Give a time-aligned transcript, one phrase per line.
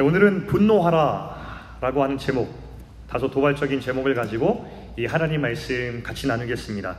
[0.00, 2.50] 자, 오늘은 분노하라 라고 하는 제목,
[3.06, 4.66] 다소 도발적인 제목을 가지고
[4.98, 6.98] 이 하나님 말씀 같이 나누겠습니다.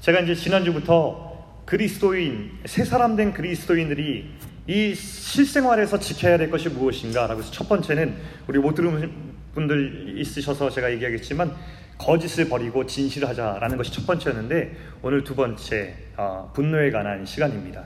[0.00, 4.34] 제가 이제 지난주부터 그리스도인, 새 사람 된 그리스도인들이
[4.66, 9.10] 이 실생활에서 지켜야 될 것이 무엇인가 라고 해서 첫 번째는 우리 못 들은
[9.54, 11.54] 분들 있으셔서 제가 얘기하겠지만
[11.96, 17.84] 거짓을 버리고 진실을 하자라는 것이 첫 번째였는데 오늘 두 번째 어, 분노에 관한 시간입니다.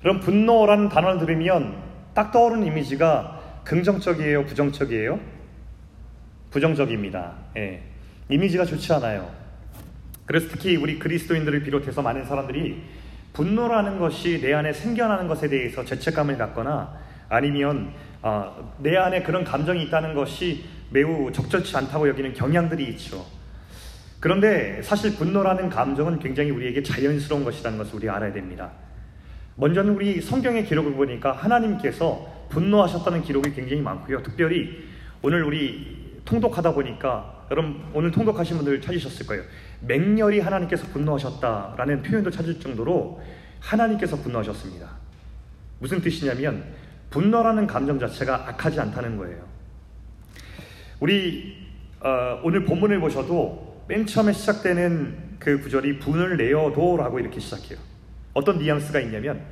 [0.00, 1.76] 그럼 분노라는 단어를 들으면
[2.14, 5.20] 딱 떠오르는 이미지가 긍정적이에요, 부정적이에요?
[6.50, 7.32] 부정적입니다.
[7.56, 7.82] 예.
[8.28, 9.30] 이미지가 좋지 않아요.
[10.26, 12.82] 그래서 특히 우리 그리스도인들을 비롯해서 많은 사람들이
[13.32, 16.98] 분노라는 것이 내 안에 생겨나는 것에 대해서 죄책감을 갖거나
[17.28, 23.24] 아니면 어, 내 안에 그런 감정이 있다는 것이 매우 적절치 않다고 여기는 경향들이 있죠.
[24.20, 28.70] 그런데 사실 분노라는 감정은 굉장히 우리에게 자연스러운 것이라는 것을 우리 알아야 됩니다.
[29.56, 34.22] 먼저는 우리 성경의 기록을 보니까 하나님께서 분노하셨다는 기록이 굉장히 많고요.
[34.22, 34.84] 특별히
[35.22, 39.42] 오늘 우리 통독하다 보니까 여러분 오늘 통독하신 분들 찾으셨을 거예요.
[39.80, 43.20] 맹렬히 하나님께서 분노하셨다라는 표현도 찾을 정도로
[43.60, 44.88] 하나님께서 분노하셨습니다.
[45.78, 46.64] 무슨 뜻이냐면
[47.10, 49.44] 분노라는 감정 자체가 악하지 않다는 거예요.
[51.00, 51.56] 우리
[52.00, 57.78] 어, 오늘 본문을 보셔도 맨 처음에 시작되는 그 구절이 분을 내어도라고 이렇게 시작해요.
[58.32, 59.42] 어떤 뉘앙스가 있냐면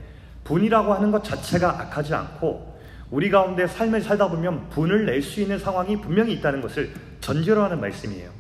[0.45, 2.70] 분이라고 하는 것 자체가 악하지 않고
[3.11, 7.81] 우리 가운데 삶을 살다 보면 분을 낼 수 있는 상황이 분명히 있다는 것을 전제로 하는
[7.81, 8.31] 말씀이에요.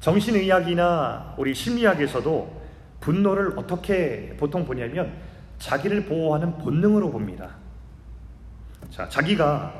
[0.00, 2.62] 정신의학이나 우리 심리학에서도
[3.00, 5.12] 분노를 어떻게 보통 보냐면
[5.58, 7.56] 자기를 보호하는 본능으로 봅니다.
[8.90, 9.72] 자, 자기가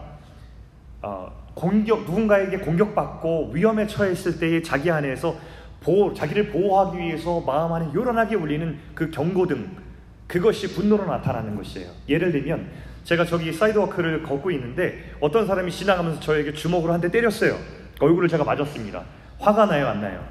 [1.03, 5.37] 어, 공격 누군가에게 공격받고 위험에 처했을 때의 자기 안에서
[5.81, 9.77] 보호, 자기를 보호하기 위해서 마음 안에 요란하게 울리는 그 경고등
[10.27, 11.89] 그것이 분노로 나타나는 것이에요.
[12.09, 12.69] 예를 들면
[13.07, 17.57] 제가 저기 sidewalk를 걷고 있는데 어떤 사람이 지나가면서 저에게 주먹으로 한 대 때렸어요.
[18.01, 19.05] 얼굴을 제가 맞았습니다.
[19.39, 20.27] 화가 나요, 안 나요?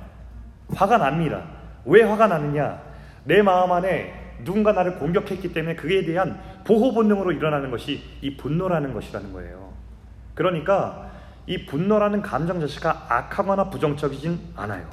[0.75, 1.45] 화가 납니다.
[1.85, 2.81] 왜 화가 나느냐?
[3.23, 8.93] 내 마음 안에 누군가 나를 공격했기 때문에 그에 대한 보호 본능으로 일어나는 것이 이 분노라는
[8.93, 9.71] 것이라는 거예요.
[10.33, 11.11] 그러니까
[11.47, 14.85] 이 분노라는 감정 자체가 악하거나 부정적이진 않아요.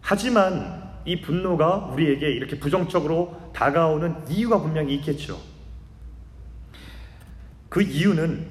[0.00, 5.49] 하지만 이 분노가 우리에게 이렇게 부정적으로 다가오는 이유가 분명히 있겠죠.
[7.70, 8.44] 그 이유는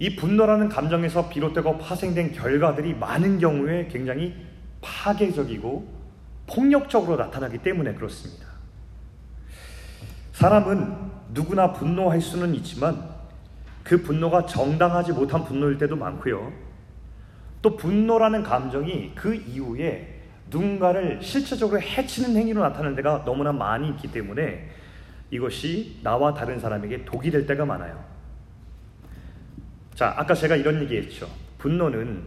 [0.00, 4.34] 이 분노라는 감정에서 비롯되고 파생된 결과들이 많은 경우에 굉장히
[4.80, 5.86] 파괴적이고
[6.46, 8.46] 폭력적으로 나타나기 때문에 그렇습니다.
[10.32, 10.96] 사람은
[11.34, 13.04] 누구나 분노할 수는 있지만
[13.84, 16.50] 그 분노가 정당하지 못한 분노일 때도 많고요.
[17.60, 24.70] 또 분노라는 감정이 그 이후에 누군가를 실체적으로 해치는 행위로 나타나는 데가 너무나 많이 있기 때문에
[25.30, 28.17] 이것이 나와 다른 사람에게 독이 될 때가 많아요.
[29.98, 31.28] 자, 아까 제가 이런 얘기 했죠.
[31.58, 32.22] 분노는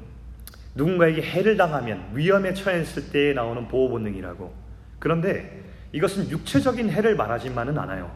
[0.76, 4.54] 누군가에게 해를 당하면 위험에 처했을 때 나오는 보호 본능이라고.
[5.00, 8.12] 그런데 이것은 육체적인 해를 말하지만은 않아요.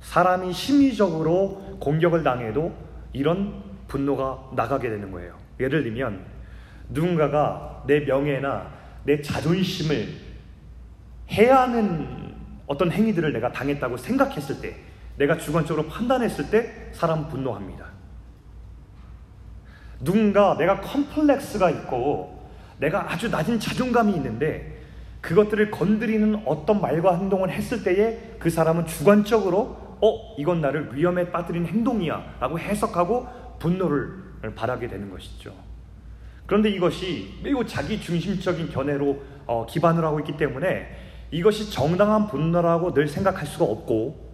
[0.00, 2.74] 사람이 심리적으로 공격을 당해도
[3.12, 5.38] 이런 분노가 나가게 되는 거예요.
[5.60, 6.24] 예를 들면
[6.88, 8.72] 누군가가 내 명예나
[9.04, 10.08] 내 자존심을
[11.30, 12.34] 해야 하는
[12.66, 14.74] 어떤 행위들을 내가 당했다고 생각했을 때,
[15.16, 17.91] 내가 주관적으로 판단했을 때 사람은 분노합니다.
[20.02, 22.42] 누군가 내가 컴플렉스가 있고
[22.78, 24.80] 내가 아주 낮은 자존감이 있는데
[25.20, 31.64] 그것들을 건드리는 어떤 말과 행동을 했을 때에 그 사람은 주관적으로 어, 이건 나를 위험에 빠뜨린
[31.64, 33.28] 행동이야 라고 해석하고
[33.60, 34.10] 분노를
[34.56, 35.54] 바라게 되는 것이죠.
[36.46, 40.88] 그런데 이것이 매우 자기 중심적인 견해로 어, 기반을 하고 있기 때문에
[41.30, 44.32] 이것이 정당한 분노라고 늘 생각할 수가 없고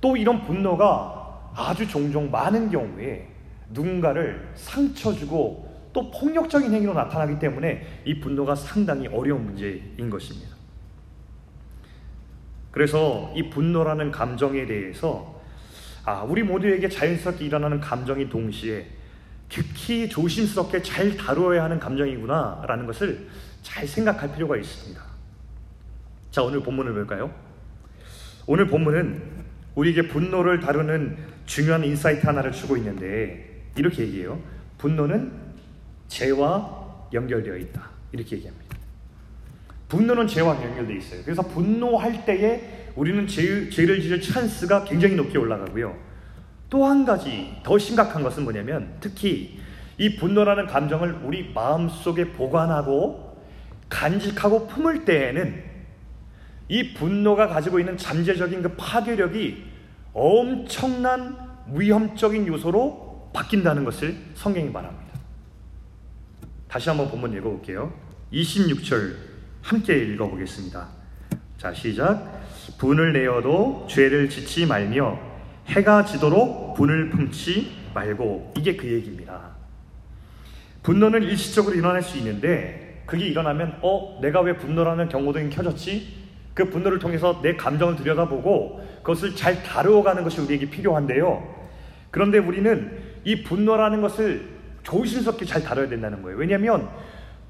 [0.00, 3.37] 또 이런 분노가 아주 종종 많은 경우에
[3.70, 10.56] 누군가를 상처 주고 또 폭력적인 행위로 나타나기 때문에 이 분노가 상당히 어려운 문제인 것입니다.
[12.70, 15.40] 그래서 이 분노라는 감정에 대해서
[16.04, 18.86] 아, 우리 모두에게 자연스럽게 일어나는 감정이 동시에
[19.52, 23.26] 극히 조심스럽게 잘 다루어야 하는 감정이구나 라는 것을
[23.62, 25.02] 잘 생각할 필요가 있습니다.
[26.30, 27.34] 자, 오늘 본문을 볼까요?
[28.46, 29.22] 오늘 본문은
[29.74, 31.16] 우리에게 분노를 다루는
[31.46, 33.47] 중요한 insight 하나를 주고 있는데
[33.78, 34.40] 이렇게 얘기해요.
[34.78, 35.32] 분노는
[36.08, 37.90] 죄와 연결되어 있다.
[38.12, 38.76] 이렇게 얘기합니다.
[39.88, 41.22] 분노는 죄와 연결되어 있어요.
[41.24, 45.96] 그래서 분노할 때에 우리는 죄, 죄를 지을 찬스가 굉장히 높게 올라가고요.
[46.70, 49.58] 또 한 가지 더 심각한 것은 뭐냐면 특히
[49.96, 53.42] 이 분노라는 감정을 우리 마음속에 보관하고
[53.88, 55.64] 간직하고 품을 때에는
[56.68, 59.64] 이 분노가 가지고 있는 잠재적인 그 파괴력이
[60.12, 61.36] 엄청난
[61.72, 63.07] 위험적인 요소로
[63.38, 65.14] 바뀐다는 것을 성경이 말합니다.
[66.66, 67.92] 다시 한번 본문 읽어볼게요.
[68.32, 69.14] 26절
[69.62, 70.88] 함께 읽어보겠습니다.
[71.56, 72.42] 자, 시작.
[72.78, 75.20] 분을 내어도 죄를 짓지 말며
[75.66, 79.52] 해가 지도록 분을 품지 말고 이게 그 얘기입니다.
[80.82, 86.18] 분노는 일시적으로 일어날 수 있는데 그게 일어나면 어 내가 왜 분노라는 경고등이 켜졌지?
[86.54, 91.56] 그 분노를 통해서 내 감정을 들여다보고 그것을 잘 다루어가는 것이 우리에게 필요한데요.
[92.10, 94.48] 그런데 우리는 이 분노라는 것을
[94.82, 96.38] 조심스럽게 잘 다뤄야 된다는 거예요.
[96.38, 96.88] 왜냐하면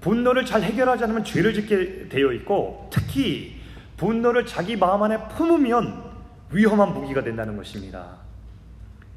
[0.01, 3.61] 분노를 잘 해결하지 않으면 죄를 짓게 되어 있고 특히
[3.97, 6.09] 분노를 자기 마음 안에 품으면
[6.51, 8.19] 위험한 무기가 된다는 것입니다.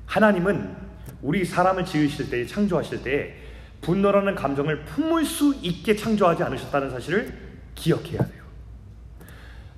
[0.06, 0.76] 하나님은
[1.22, 3.36] 우리 사람을 지으실 때, 창조하실 때
[3.82, 7.34] 분노라는 감정을 품을 수 있게 창조하지 않으셨다는 사실을
[7.76, 8.42] 기억해야 돼요.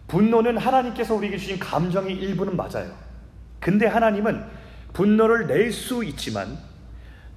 [0.07, 2.91] 분노는 하나님께서 우리에게 주신 감정의 일부는 맞아요.
[3.59, 4.43] 근데 하나님은
[4.93, 6.57] 분노를 낼 수 있지만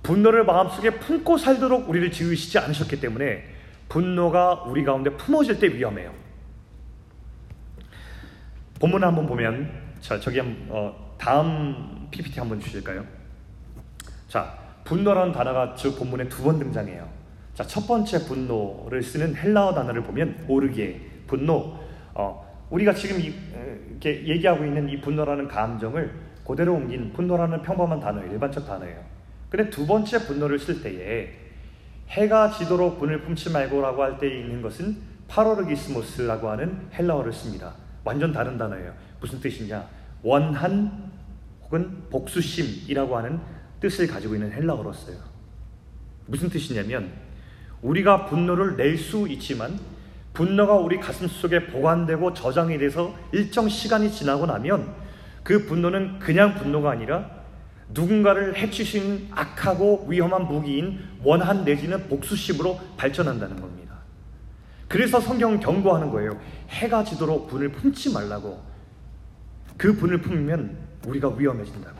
[0.03, 3.45] 분노를 마음속에 품고 살도록 우리를 지으시지 않으셨기 때문에
[3.89, 6.13] 분노가 우리 가운데 품어질 때 위험해요.
[8.79, 9.71] 본문 한번 보면
[10.01, 13.05] 자 저기 어, 다음 PPT 한번 주실까요?
[14.29, 17.09] 자 분노라는 단어가 즉 본문에 두 번 등장해요.
[17.55, 21.79] 자첫 번째 분노를 쓰는 헬라어 단어를 보면 오르게 분노.
[22.13, 23.33] 어, 우리가 지금 이,
[23.91, 26.13] 이렇게 얘기하고 있는 이 분노라는 감정을
[26.47, 28.33] 그대로 옮긴 분노라는 평범한 단어예요.
[28.33, 29.03] 일반적 단어예요.
[29.51, 31.31] 근데 두 번째 분노를 쓸 때에
[32.09, 34.97] 해가 지도록 분을 품지 말고라고 할 때 있는 것은
[35.29, 37.75] 파로르기스모스라고 하는 헬라어를 씁니다.
[38.05, 38.93] 완전 다른 단어예요.
[39.21, 39.85] 무슨 뜻이냐?
[40.23, 41.11] 원한
[41.65, 43.41] 혹은 복수심이라고 하는
[43.81, 45.17] 뜻을 가지고 있는 헬라어로 써요.
[46.27, 47.11] 무슨 뜻이냐면
[47.83, 49.79] 우리가 분노를 낼 수 있지만
[50.33, 55.06] 분노가 우리 가슴 속에 보관되고 저장이 돼서 일정 시간이 지나고 나면
[55.47, 57.31] 그 분노는 그냥 분노가 아니라
[57.91, 63.95] 누군가를 해치신 악하고 위험한 무기인 원한 내지는 복수심으로 발전한다는 겁니다.
[64.89, 66.37] 그래서 성경은 경고하는 거예요.
[66.71, 68.61] 해가 지도록 분을 품지 말라고.
[69.77, 70.77] 그 분을 품으면
[71.07, 71.97] 우리가 위험해진다고.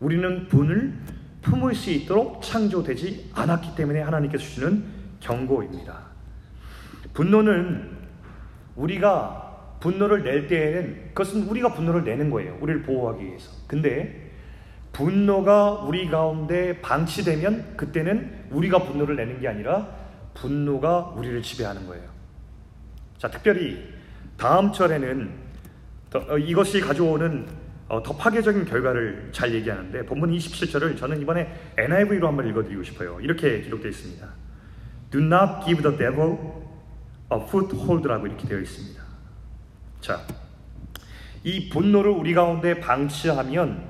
[0.00, 0.98] 우리는 분을
[1.40, 4.84] 품을 수 있도록 창조되지 않았기 때문에 하나님께서 주시는
[5.20, 5.98] 경고입니다.
[7.14, 7.96] 분노는
[8.76, 9.47] 우리가
[9.80, 12.58] 분노를 낼 때에는 그것은 우리가 분노를 내는 거예요.
[12.60, 13.50] 우리를 보호하기 위해서.
[13.66, 14.32] 근데
[14.92, 19.88] 분노가 우리 가운데 방치되면 그때는 우리가 분노를 내는 게 아니라
[20.34, 22.04] 분노가 우리를 지배하는 거예요.
[23.18, 23.92] 자, 특별히
[24.36, 25.30] 다음 절에는
[26.10, 27.46] 더, 어, 이것이 가져오는
[27.88, 33.18] 어, 더 파괴적인 결과를 잘 얘기하는데 본문 27절을 저는 이번에 NIV로 한번 읽어드리고 싶어요.
[33.20, 34.28] 이렇게 기록되어 있습니다.
[35.10, 36.36] Do not give the devil
[37.32, 39.07] a foothold라고 이렇게 되어 있습니다.
[40.00, 40.20] 자,
[41.44, 43.82] 이 분노를 우리 가운데 방치하면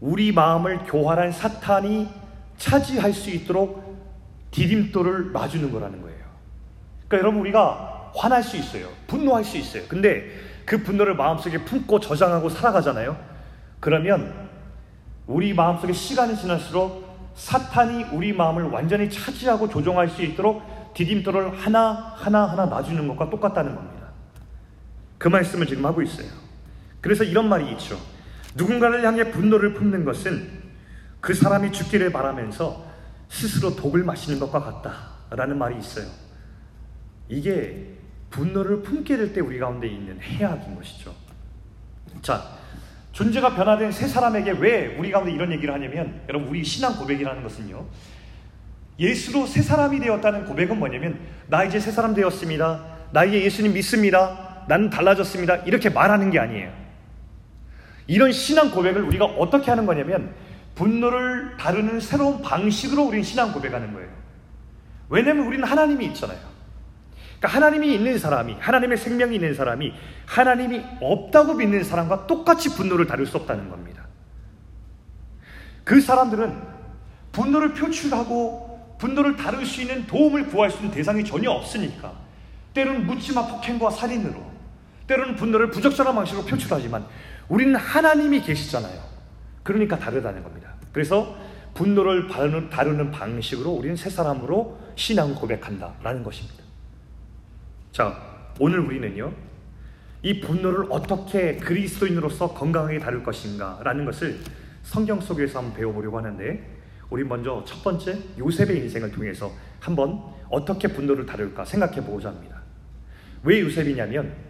[0.00, 2.08] 우리 마음을 교활한 사탄이
[2.56, 3.90] 차지할 수 있도록
[4.50, 6.18] 디딤돌을 놔주는 거라는 거예요.
[7.06, 8.88] 그러니까 여러분 우리가 화날 수 있어요.
[9.06, 9.84] 분노할 수 있어요.
[9.88, 10.24] 근데
[10.64, 13.16] 그 분노를 마음속에 품고 저장하고 살아가잖아요.
[13.78, 14.48] 그러면
[15.26, 20.62] 우리 마음속에 시간이 지날수록 사탄이 우리 마음을 완전히 차지하고 조종할 수 있도록
[20.94, 23.99] 디딤돌을 하나 하나 하나 놔주는 것과 똑같다는 겁니다.
[25.20, 26.30] 그 말씀을 지금 하고 있어요.
[27.02, 28.00] 그래서 이런 말이 있죠.
[28.54, 30.48] 누군가를 향해 분노를 품는 것은
[31.20, 32.86] 그 사람이 죽기를 바라면서
[33.28, 36.06] 스스로 독을 마시는 것과 같다라는 말이 있어요.
[37.28, 37.96] 이게
[38.30, 41.14] 분노를 품게 될 때 우리 가운데 있는 해악인 것이죠.
[42.22, 42.56] 자,
[43.12, 47.86] 존재가 변화된 새 사람에게 왜 우리 가운데 이런 얘기를 하냐면, 여러분, 우리 신앙 고백이라는 것은요,
[48.98, 52.86] 예수로 새 사람이 되었다는 고백은 뭐냐면, 나 이제 새 사람 되었습니다.
[53.12, 54.49] 나 이제 예수님 믿습니다.
[54.70, 55.56] 나는 달라졌습니다.
[55.66, 56.72] 이렇게 말하는 게 아니에요.
[58.06, 60.32] 이런 신앙 고백을 우리가 어떻게 하는 거냐면,
[60.76, 64.08] 분노를 다루는 새로운 방식으로 우리는 신앙 고백하는 거예요.
[65.08, 66.38] 왜냐하면 우리는 하나님이 있잖아요.
[67.40, 69.92] 그러니까 하나님이 있는 사람이, 하나님의 생명이 있는 사람이
[70.26, 74.06] 하나님이 없다고 믿는 사람과 똑같이 분노를 다룰 수 없다는 겁니다.
[75.82, 76.56] 그 사람들은
[77.32, 82.12] 분노를 표출하고 분노를 다룰 수 있는 도움을 구할 수 있는 대상이 전혀 없으니까
[82.72, 84.49] 때로는 묻지마 폭행과 살인으로
[85.10, 87.04] 때로는 분노를 부적절한 방식으로 표출하지만
[87.48, 89.02] 우리는 하나님이 계시잖아요.
[89.64, 90.72] 그러니까 다르다는 겁니다.
[90.92, 91.36] 그래서
[91.74, 96.62] 분노를 다루는 방식으로 우리는 새 사람으로 신앙을 고백한다라는 것입니다.
[97.90, 98.16] 자,
[98.60, 99.32] 오늘 우리는요,
[100.22, 104.38] 이 분노를 어떻게 그리스도인으로서 건강하게 다룰 것인가라는 것을
[104.84, 109.50] 성경 속에서 한번 배워보려고 하는데, 우리 먼저 첫 번째 요셉의 인생을 통해서
[109.80, 112.62] 한번 어떻게 분노를 다룰까 생각해 보고자 합니다.
[113.42, 114.49] 왜 요셉이냐면,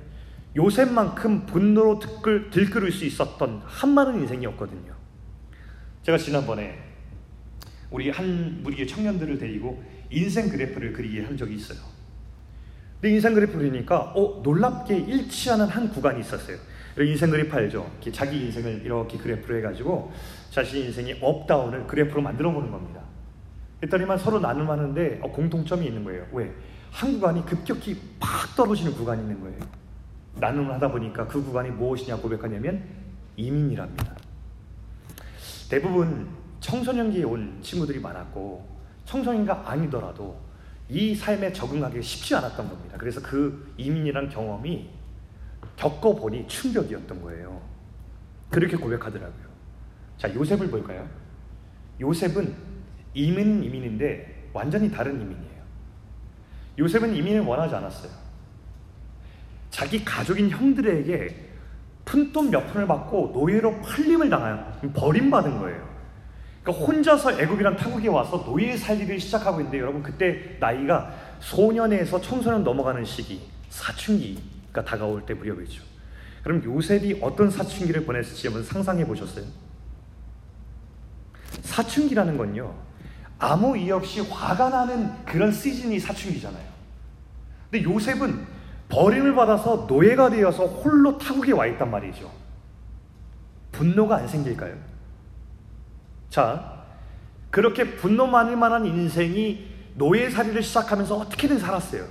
[0.57, 4.95] 요셉만큼 분노로 들끓, 들끓을 수 있었던 한많은 인생이었거든요.
[6.03, 6.79] 제가 지난번에
[7.91, 11.79] 우리 한 무리의 청년들을 데리고 인생 그래프를 그리게 한 적이 있어요.
[13.01, 16.59] 근데 인생 그래프 그리니까 어, 놀랍게 일치하는 한 구간이 있었어요.
[16.99, 17.91] 인생 그래프 알죠?
[18.13, 20.13] 자기 인생을 이렇게 그래프로 해가지고
[20.51, 23.01] 자신 인생의 up down을 그래프로 만들어 보는 겁니다.
[23.81, 26.27] 그랬더니만 서로 나눔하는데 어, 공통점이 있는 거예요.
[26.33, 26.53] 왜?
[26.91, 29.59] 한 구간이 급격히 팍 떨어지는 구간이 있는 거예요.
[30.37, 32.83] 나눔을 하다 보니까 그 구간이 무엇이냐 고백하냐면
[33.37, 34.17] 이민이랍니다.
[35.69, 36.29] 대부분
[36.61, 38.69] 청소년기에 온 친구들이 많았고
[39.05, 40.39] 청소년가 아니더라도
[40.89, 42.97] 이 삶에 적응하기 쉽지 않았던 겁니다.
[42.99, 44.91] 그래서 그 이민이란 경험이
[45.77, 47.61] 겪어보니 충격이었던 거예요.
[48.51, 49.51] 그렇게 고백하더라고요.
[50.19, 51.09] 자, 요셉을 볼까요?
[52.01, 52.55] 요셉은
[53.15, 55.61] 이민 이민인데 완전히 다른 이민이에요.
[56.79, 58.11] 요셉은 이민을 원하지 않았어요.
[59.71, 61.49] 자기 가족인 형들에게
[62.05, 65.89] 푼돈 몇 푼을 받고 노예로 팔림을 당한 버림받은 거예요.
[66.63, 73.05] 그러니까 혼자서 애굽이란 타국에 와서 노예 살기를 시작하고 있는데 여러분 그때 나이가 소년에서 청소년 넘어가는
[73.05, 75.83] 시기 사춘기가 다가올 때 무렵이죠.
[76.43, 79.45] 그럼 요셉이 어떤 사춘기를 보냈을지 한번 상상해 보셨어요?
[81.63, 82.75] 사춘기라는 건요
[83.39, 86.71] 아무 이유 없이 화가 나는 그런 시즌이 사춘기잖아요.
[87.71, 88.47] 근데 요셉은
[88.91, 92.31] 버림을 받아서 노예가 되어서 홀로 타국에 와 있단 말이죠.
[93.73, 94.75] 분노가 안 생길까요?
[96.29, 96.85] 자,
[97.51, 102.05] 그렇게 분노 많을 만한 인생이 노예살이를 시작하면서 어떻게든 살았어요.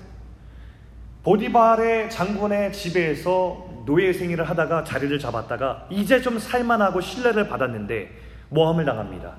[1.24, 8.10] 보디발의 장군의 집에서 노예 생활을 하다가 자리를 잡았다가 이제 좀 살만하고 신뢰를 받았는데
[8.50, 9.36] 모함을 당합니다.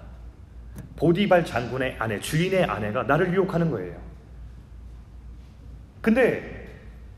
[0.97, 3.97] 보디발 장군의 아내, 주인의 아내가 나를 유혹하는 거예요.
[6.01, 6.60] 근데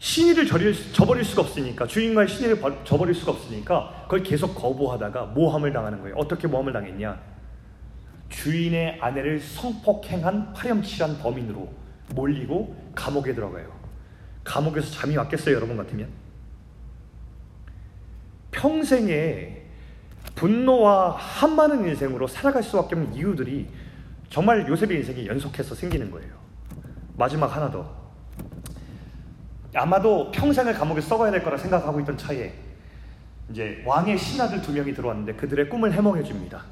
[0.03, 0.47] 신의를
[0.93, 6.17] 저버릴 수가 없으니까 주인과의 신의를 저버릴 수가 없으니까 그걸 계속 거부하다가 모함을 당하는 거예요.
[6.17, 7.21] 어떻게 모함을 당했냐?
[8.29, 11.73] 주인의 아내를 성폭행한 파렴치한 범인으로
[12.17, 13.73] 몰리고 감옥에 들어가요.
[14.43, 16.09] 감옥에서 잠이 왔겠어요, 여러분 같으면?
[18.51, 19.63] 평생에
[20.35, 23.69] 분노와 한많은 인생으로 살아갈 수밖에 없는 이유들이
[24.31, 26.33] 정말 요셉의 인생이 연속해서 생기는 거예요.
[27.17, 28.02] 마지막 하나 더.
[29.75, 32.53] 아마도 평생을 감옥에 썩어야 될 거라 생각하고 있던 차에
[33.51, 36.65] 이제 왕의 신하들 두 명이 들어왔는데 그들의 꿈을 해몽해 줍니다.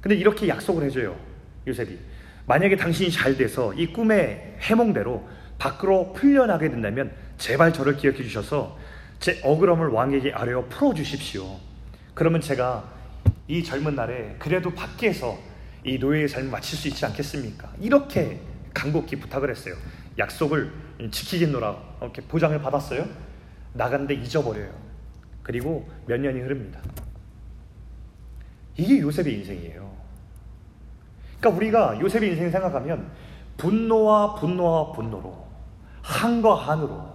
[0.00, 1.16] 근데 이렇게 약속을 해줘요.
[1.66, 1.98] 요셉이.
[2.46, 5.26] 만약에 당신이 잘 돼서 이 꿈의 해몽대로
[5.58, 8.78] 밖으로 풀려나게 된다면 제발 저를 기억해 주셔서
[9.18, 11.58] 제 억울함을 왕에게 아뢰어 풀어 주십시오.
[12.12, 12.84] 그러면 제가
[13.48, 15.38] 이 젊은 날에 그래도 밖에서
[15.84, 17.70] 이 노예의 삶을 마칠 수 있지 않겠습니까?
[17.80, 18.40] 이렇게
[18.74, 19.74] 간곡히 부탁을 했어요.
[20.18, 20.72] 약속을
[21.10, 23.06] 지키겠노라 이렇게 보장을 받았어요.
[23.72, 24.72] 나갔는데 잊어버려요.
[25.42, 26.80] 그리고 몇 년이 흐릅니다.
[28.76, 29.94] 이게 요셉의 인생이에요.
[31.38, 33.10] 그러니까 우리가 요셉의 인생 생각하면
[33.56, 35.46] 분노와 분노와 분노로
[36.02, 37.14] 한과 한으로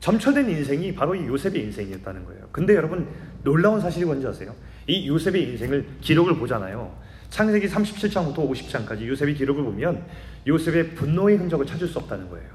[0.00, 2.48] 점철된 인생이 바로 이 요셉의 인생이었다는 거예요.
[2.50, 3.06] 근데 여러분
[3.42, 4.54] 놀라운 사실이 뭔지 아세요?
[4.86, 6.94] 이 요셉의 인생을 기록을 보잖아요.
[7.30, 10.04] 창세기 37장부터 50장까지 요셉의 기록을 보면
[10.46, 12.48] 요셉의 분노의 흔적을 찾을 수 없다는 거예요.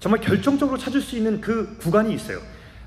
[0.00, 2.40] 정말 결정적으로 찾을 수 있는 그 구간이 있어요.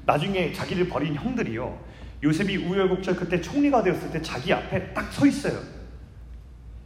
[0.05, 1.89] 나중에 자기를 버린 형들이요.
[2.23, 5.59] 요셉이 우여곡절 그때 총리가 되었을 때 자기 앞에 딱 서 있어요.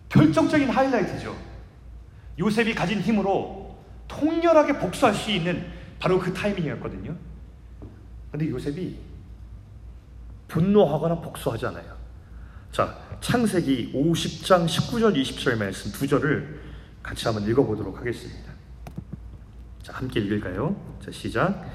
[0.10, 1.36] 결정적인 하이라이트죠.
[2.40, 3.78] 요셉이 가진 힘으로
[4.08, 5.66] 통렬하게 복수할 수 있는
[6.00, 7.16] 바로 그 타이밍이었거든요.
[8.32, 8.98] 근데 요셉이
[10.48, 12.03] 분노하거나 복수하지 않아요.
[12.74, 16.60] 자, 창세기 50장 19절 20절 말씀 두 절을
[17.04, 18.52] 같이 한번 읽어보도록 하겠습니다.
[19.84, 20.76] 자, 함께 읽을까요?
[21.00, 21.70] 자, 시작.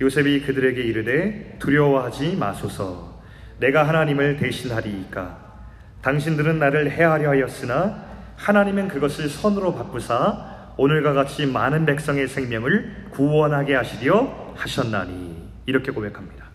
[0.00, 3.20] 요셉이 그들에게 이르되 두려워하지 마소서.
[3.60, 5.66] 내가 하나님을 대신하리이까.
[6.00, 14.54] 당신들은 나를 해하려 하였으나 하나님은 그것을 선으로 바꾸사 오늘과 같이 많은 백성의 생명을 구원하게 하시려
[14.56, 15.50] 하셨나니.
[15.66, 16.46] 이렇게 고백합니다.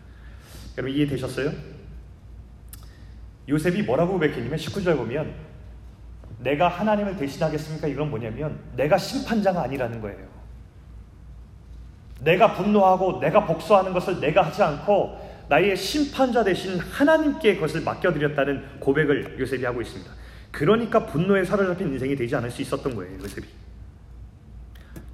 [0.79, 1.72] 여러분 이해되셨어요?
[3.47, 5.33] 요셉이 뭐라고 고백했냐면 19절 보면
[6.39, 7.87] 내가 하나님을 대신하겠습니까?
[7.87, 10.33] 이건 뭐냐면 내가 심판자가 아니라는 거예요.
[12.21, 19.39] 내가 분노하고 내가 복수하는 것을 내가 하지 않고 나의 심판자 대신 하나님께 그것을 맡겨드렸다는 고백을
[19.39, 20.09] 요셉이 하고 있습니다.
[20.51, 23.47] 그러니까 분노에 사로잡힌 인생이 되지 않을 수 있었던 거예요, 요셉이.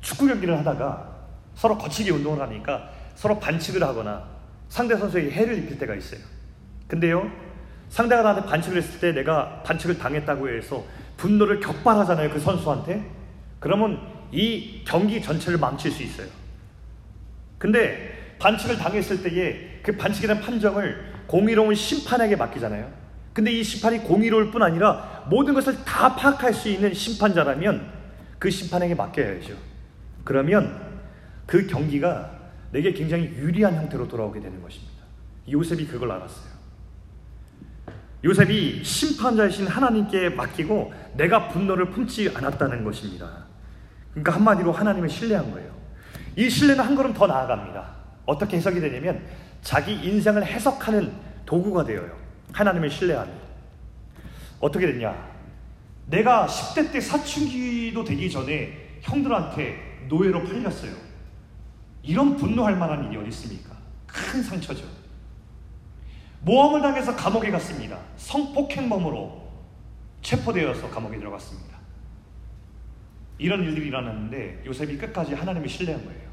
[0.02, 1.18] 축구 경기를 하다가
[1.56, 4.24] 서로 거치게 운동을 하니까 서로 반칙을 하거나
[4.70, 6.22] 상대 선수에게 해를 입힐 때가 있어요.
[6.88, 7.30] 근데요,
[7.90, 10.86] 상대가 나한테 반칙을 했을 때 내가 반칙을 당했다고 해서
[11.18, 12.30] 분노를 격발하잖아요.
[12.30, 13.04] 그 선수한테.
[13.60, 14.00] 그러면
[14.32, 16.28] 이 경기 전체를 망칠 수 있어요.
[17.58, 22.90] 근데 반칙을 당했을 때에 그 반칙이라는 판정을 공의로운 심판에게 맡기잖아요.
[23.34, 27.92] 근데 이 심판이 공의로울 뿐 아니라 모든 것을 다 파악할 수 있는 심판자라면
[28.38, 29.54] 그 심판에게 맡겨야죠.
[30.24, 30.90] 그러면
[31.46, 32.32] 그 경기가
[32.72, 34.94] 내게 굉장히 유리한 형태로 돌아오게 되는 것입니다.
[35.52, 36.49] 요셉이 그걸 알았어요.
[38.24, 43.46] 요셉이 심판자이신 하나님께 맡기고 내가 분노를 품지 않았다는 것입니다.
[44.12, 45.72] 그러니까 한마디로 하나님을 신뢰한 거예요.
[46.36, 47.96] 이 신뢰는 한 걸음 더 나아갑니다.
[48.26, 49.22] 어떻게 해석이 되냐면
[49.62, 51.12] 자기 인생을 해석하는
[51.46, 52.18] 도구가 되어요.
[52.52, 53.34] 하나님을 신뢰하면.
[54.60, 55.30] 어떻게 됐냐?
[56.08, 60.92] 내가 10대 때 사춘기도 되기 전에 형들한테 노예로 팔렸어요.
[62.04, 63.72] 이런 분노할 만한 일이 어디 있습니까?
[64.08, 64.99] 큰 상처죠.
[66.42, 67.98] 모함을 당해서 감옥에 갔습니다.
[68.18, 69.50] 성폭행범으로
[70.22, 71.78] 체포되어서 감옥에 들어갔습니다.
[73.38, 76.30] 이런 일들이 일어났는데 요셉이 끝까지 하나님을 신뢰한 거예요.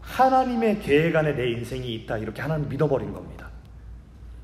[0.00, 2.18] 하나님의 계획 안에 내 인생이 있다.
[2.18, 3.48] 이렇게 하나님 믿어버린 겁니다.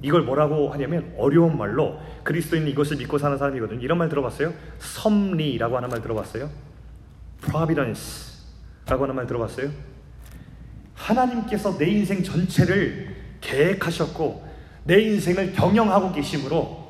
[0.02, 3.80] 이걸 뭐라고 하냐면 어려운 말로 그리스도인 이것을 믿고 사는 사람이거든요.
[3.80, 4.52] 이런 말 들어봤어요?
[4.78, 6.50] 섭리라고 하는 말 들어봤어요?
[7.40, 9.70] providence라고 하는 말 들어봤어요?
[10.94, 13.13] 하나님께서 내 인생 전체를
[13.44, 14.46] 계획하셨고
[14.84, 16.84] 내 인생을 경영하고 계심으로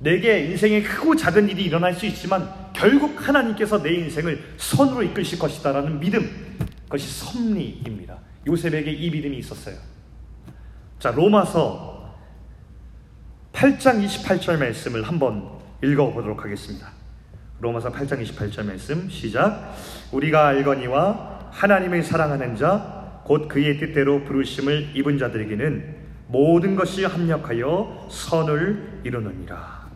[0.00, 5.98] 내게 인생에 크고 작은 일이 일어날 수 있지만 결국 하나님께서 내 인생을 선으로 이끌실 것이다라는
[5.98, 8.16] 믿음 그것이 섭리입니다.
[8.46, 9.76] 요셉에게 이 믿음이 있었어요.
[10.98, 12.14] 자 로마서
[13.52, 15.48] 8장 28절 말씀을 한번
[15.82, 16.92] 읽어보도록 하겠습니다.
[17.60, 19.74] 로마서 8장 28절 말씀 시작
[20.12, 22.97] 우리가 알거니와 하나님을 사랑하는 자
[23.28, 25.96] 곧 그의 뜻대로 부르심을 입은 자들에게는
[26.28, 29.86] 모든 것이 합력하여 선을 이루느니라.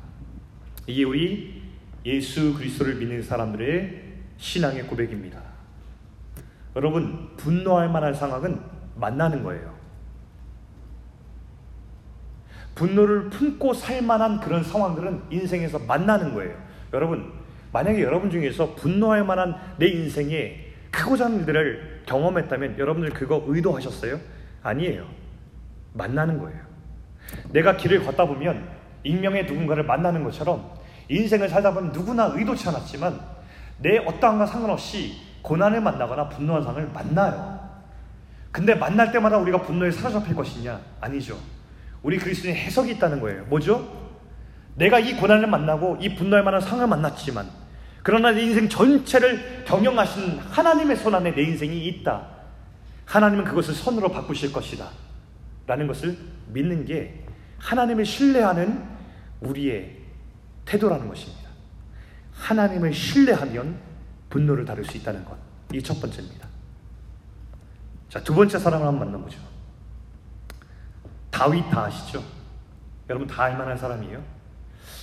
[0.87, 1.63] 이게 우리
[2.05, 4.03] 예수 그리스도를 믿는 사람들의
[4.37, 5.41] 신앙의 고백입니다.
[6.77, 8.61] 여러분 분노할 만한 상황은
[8.97, 9.73] 만나는 거예요.
[12.75, 16.55] 분노를 품고 살 만한 그런 상황들은 인생에서 만나는 거예요.
[16.93, 17.33] 여러분
[17.73, 24.21] 만약에 여러분 중에서 분노할 만한 내 인생에 크고 작은 일들을 경험했다면 여러분들 그거 의도하셨어요?
[24.63, 25.07] 아니에요.
[25.95, 26.61] 만나는 거예요.
[27.51, 28.69] 내가 길을 걷다 보면
[29.03, 30.71] 익명의 누군가를 만나는 것처럼
[31.09, 33.21] 인생을 살다 보면 누구나 의도치 않았지만
[33.79, 37.61] 내 어떠한가 상관없이 고난을 만나거나 분노한 상을 만나요.
[38.53, 40.79] 근데 만날 때마다 우리가 분노에 사로잡힐 것이냐?
[41.01, 41.39] 아니죠.
[42.03, 43.45] 우리 그리스도인 해석이 있다는 거예요.
[43.47, 44.03] 뭐죠?
[44.77, 47.49] 내가 이 고난을 만나고 이 분노할 만한 상을 만났지만
[48.03, 52.27] 그러나 내 인생 전체를 경영하신 하나님의 손 안에 내 인생이 있다.
[53.07, 54.89] 하나님은 그것을 선으로 바꾸실 것이다.
[55.67, 57.25] 라는 것을 믿는 게
[57.59, 58.85] 하나님을 신뢰하는
[59.41, 59.97] 우리의
[60.65, 61.49] 태도라는 것입니다.
[62.35, 63.79] 하나님을 신뢰하면
[64.31, 65.37] 분노를 다룰 수 있다는 것.
[65.73, 66.49] 이 첫 번째입니다.
[68.09, 69.39] 자, 두 번째 사람을 한번 만나보죠.
[71.31, 72.23] 다윗 다 아시죠?
[73.09, 74.23] 여러분 다 알만한 사람이에요?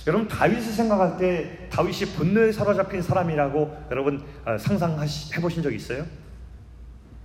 [0.06, 5.06] 여러분 다윗을 생각할 때 다윗이 분노에 사로잡힌 사람이라고 여러분 어, 상상해
[5.40, 6.06] 보신 적 있어요?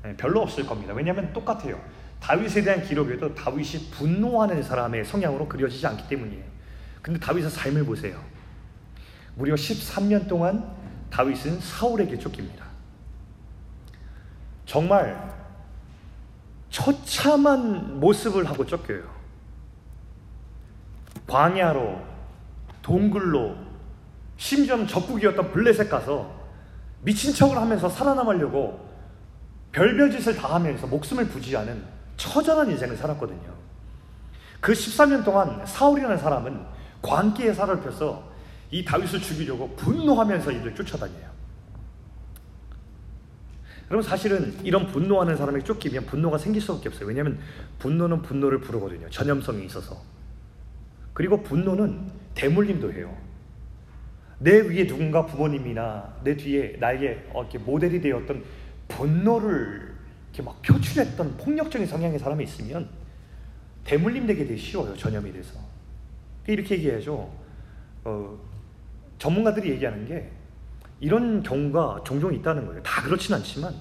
[0.04, 0.94] 네, 별로 없을 겁니다.
[0.94, 1.82] 왜냐하면 똑같아요.
[2.20, 6.44] 다윗에 대한 기록에도 다윗이 분노하는 사람의 성향으로 그려지지 않기 때문이에요.
[7.02, 8.20] 근데 다윗의 삶을 보세요.
[9.36, 10.76] 무려 13년 동안
[11.10, 12.66] 다윗은 사울에게 쫓깁니다.
[14.66, 15.34] 정말
[16.70, 19.04] 처참한 모습을 하고 쫓겨요.
[21.28, 22.15] 광야로
[22.86, 23.56] 동굴로
[24.38, 26.32] 심지어는 적국이었던 블레셋 가서
[27.02, 28.88] 미친 척을 하면서 살아남으려고
[29.72, 31.84] 별별 짓을 다 하면서 목숨을 부지하는
[32.16, 33.56] 처절한 인생을 살았거든요.
[34.62, 36.64] 그 13년 동안 사울이라는 사람은
[37.02, 38.24] 광기에 살을 펴서
[38.70, 41.26] 이 다윗을 죽이려고 분노하면서 이들 쫓아다녀요.
[43.90, 47.08] 여러분 사실은 이런 분노하는 사람이 쫓기면 분노가 생길 수밖에 없어요.
[47.08, 47.40] 왜냐하면
[47.80, 49.10] 분노는 분노를 부르거든요.
[49.10, 49.98] 전염성이 있어서.
[51.14, 53.16] 그리고 분노는 대물림도 해요.
[54.40, 58.44] 내 위에 누군가 부모님이나 내 뒤에 나에게 어, 이렇게 모델이 되었던
[58.90, 59.96] 분노를
[60.26, 62.90] 이렇게 막 표출했던 폭력적인 성향의 사람이 있으면
[63.86, 64.96] 대물림 되게 쉬워요.
[64.96, 65.58] 전염이 돼서.
[66.48, 67.32] 이렇게 얘기해야죠.
[68.04, 68.40] 어,
[69.18, 70.30] 전문가들이 얘기하는 게
[71.00, 72.84] 이런 경우가 종종 있다는 거예요.
[72.84, 73.74] 다 그렇진 않지만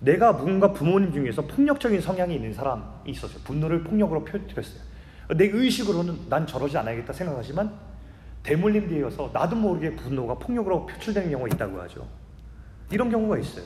[0.00, 3.40] 내가 누군가 부모님 중에서 폭력적인 성향이 있는 사람이 있었어요.
[3.44, 4.89] 분노를 폭력으로 표출했어요.
[5.36, 7.72] 내 의식으로는 난 저러지 않아야겠다 생각하지만
[8.42, 12.08] 대물림 되어서 나도 모르게 분노가 폭력으로 표출되는 경우가 있다고 하죠.
[12.90, 13.64] 이런 경우가 있어요.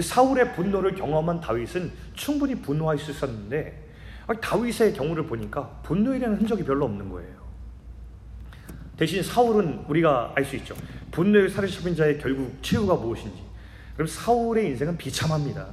[0.00, 3.88] 사울의 분노를 경험한 다윗은 충분히 분노할 수 있었는데
[4.40, 7.38] 다윗의 경우를 보니까 분노에 대한 흔적이 별로 없는 거예요.
[8.96, 10.74] 대신 사울은 우리가 알 수 있죠.
[11.12, 13.42] 분노에 사로잡힌 자의 결국 최후가 무엇인지.
[13.94, 15.66] 그럼 사울의 인생은 비참합니다.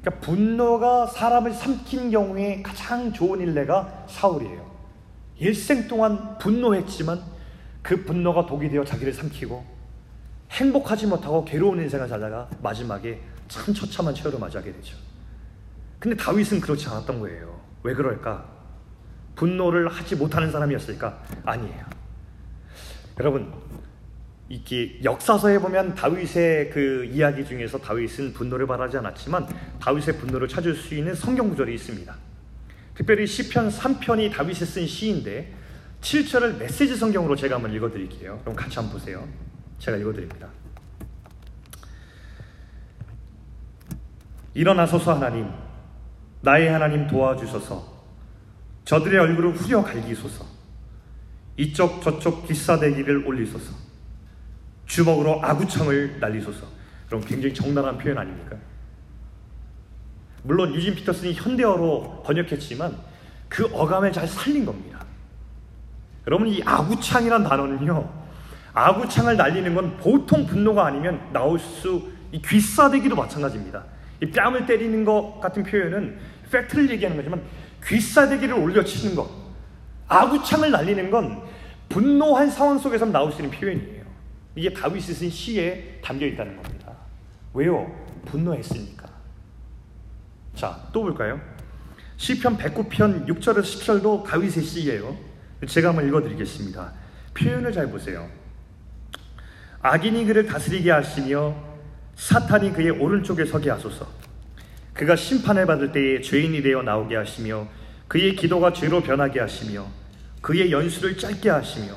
[0.00, 4.70] 그러니까 분노가 사람을 삼킨 경우에 가장 좋은 일례가 사울이에요.
[5.38, 7.20] 일생 동안 분노했지만
[7.82, 9.64] 그 분노가 독이 되어 자기를 삼키고
[10.50, 14.96] 행복하지 못하고 괴로운 인생을 살다가 마지막에 참 처참한 최후를 맞이하게 되죠.
[15.98, 17.60] 근데 다윗은 그렇지 않았던 거예요.
[17.82, 18.46] 왜 그럴까?
[19.36, 21.22] 분노를 하지 못하는 사람이었을까?
[21.44, 21.84] 아니에요.
[23.18, 23.52] 여러분,
[24.50, 29.46] 이게 역사서에 보면 다윗의 그 이야기 중에서 다윗은 분노를 바라지 않았지만
[29.80, 32.12] 다윗의 분노를 찾을 수 있는 성경 구절이 있습니다.
[32.96, 35.54] 특별히 시편 3편이 다윗이 쓴 시인데
[36.00, 38.40] 7절을 메시지 성경으로 제가 한번 읽어 드릴게요.
[38.42, 39.26] 그럼 같이 한번 보세요.
[39.78, 40.48] 제가 읽어 드립니다.
[44.52, 45.48] 일어나소서 하나님
[46.40, 48.00] 나의 하나님 도와주소서
[48.84, 50.44] 저들의 얼굴을 후려 갈기소서
[51.56, 53.89] 이쪽 저쪽 기사대기를 올리소서
[54.90, 56.66] 주먹으로 아구창을 날리소서
[57.06, 58.56] 그럼 굉장히 적나라한 표현 아닙니까?
[60.42, 62.96] 물론 유진 피터슨이 현대어로 번역했지만
[63.48, 65.04] 그 어감을 잘 살린 겁니다.
[66.26, 68.20] 여러분 이 아구창이란 단어는요
[68.72, 73.84] 아구창을 날리는 건 보통 분노가 아니면 나올 수 이 귀싸대기도 마찬가지입니다.
[74.22, 76.18] 이 뺨을 때리는 것 같은 표현은
[76.50, 77.42] 팩트를 얘기하는 거지만
[77.84, 79.28] 귀싸대기를 올려치는 것,
[80.08, 81.42] 아구창을 날리는 건
[81.88, 83.99] 분노한 상황 속에서 나올 수 있는 표현이에요.
[84.60, 86.94] 이게 다윗이 쓴 시에 담겨 있다는 겁니다.
[87.54, 87.90] 왜요?
[88.26, 89.08] 분노했으니까.
[90.54, 91.40] 자, 또 볼까요?
[92.18, 95.16] 시편 109편 6절에서 10절도 다윗의 시예요.
[95.66, 96.92] 제가 한번 읽어드리겠습니다.
[97.32, 98.28] 표현을 잘 보세요.
[99.80, 101.56] 악인이 그를 다스리게 하시며
[102.16, 104.06] 사탄이 그의 오른쪽에 서게 하소서.
[104.92, 107.66] 그가 심판을 받을 때에 죄인이 되어 나오게 하시며
[108.08, 109.86] 그의 기도가 죄로 변하게 하시며
[110.42, 111.94] 그의 연수를 짧게 하시며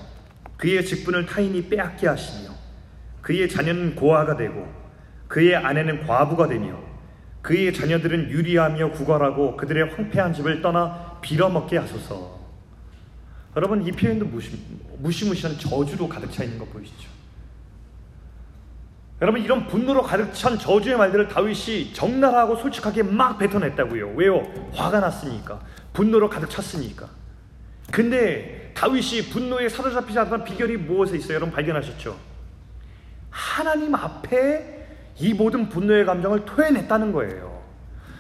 [0.56, 2.53] 그의 직분을 타인이 빼앗게 하시며
[3.24, 4.72] 그의 자녀는 고아가 되고
[5.28, 6.78] 그의 아내는 과부가 되며
[7.42, 12.40] 그의 자녀들은 유리하며 구걸하고 그들의 황폐한 집을 떠나 빌어먹게 하소서.
[13.56, 14.60] 여러분 이 표현도 무시,
[15.00, 17.10] 무시무시한 저주로 가득 차 있는 거 보이시죠?
[19.22, 24.16] 여러분 이런 분노로 가득 찬 저주의 말들을 다윗이 적나라하고 솔직하게 막 뱉어냈다고요.
[24.16, 24.44] 왜요?
[24.74, 25.62] 화가 났으니까.
[25.94, 27.08] 분노로 가득 찼으니까.
[27.92, 31.36] 근데 다윗이 분노에 사로잡히지 않던 비결이 무엇에 있어요?
[31.36, 32.33] 여러분 발견하셨죠?
[33.34, 34.86] 하나님 앞에
[35.20, 37.64] 이 모든 분노의 감정을 토해냈다는 거예요.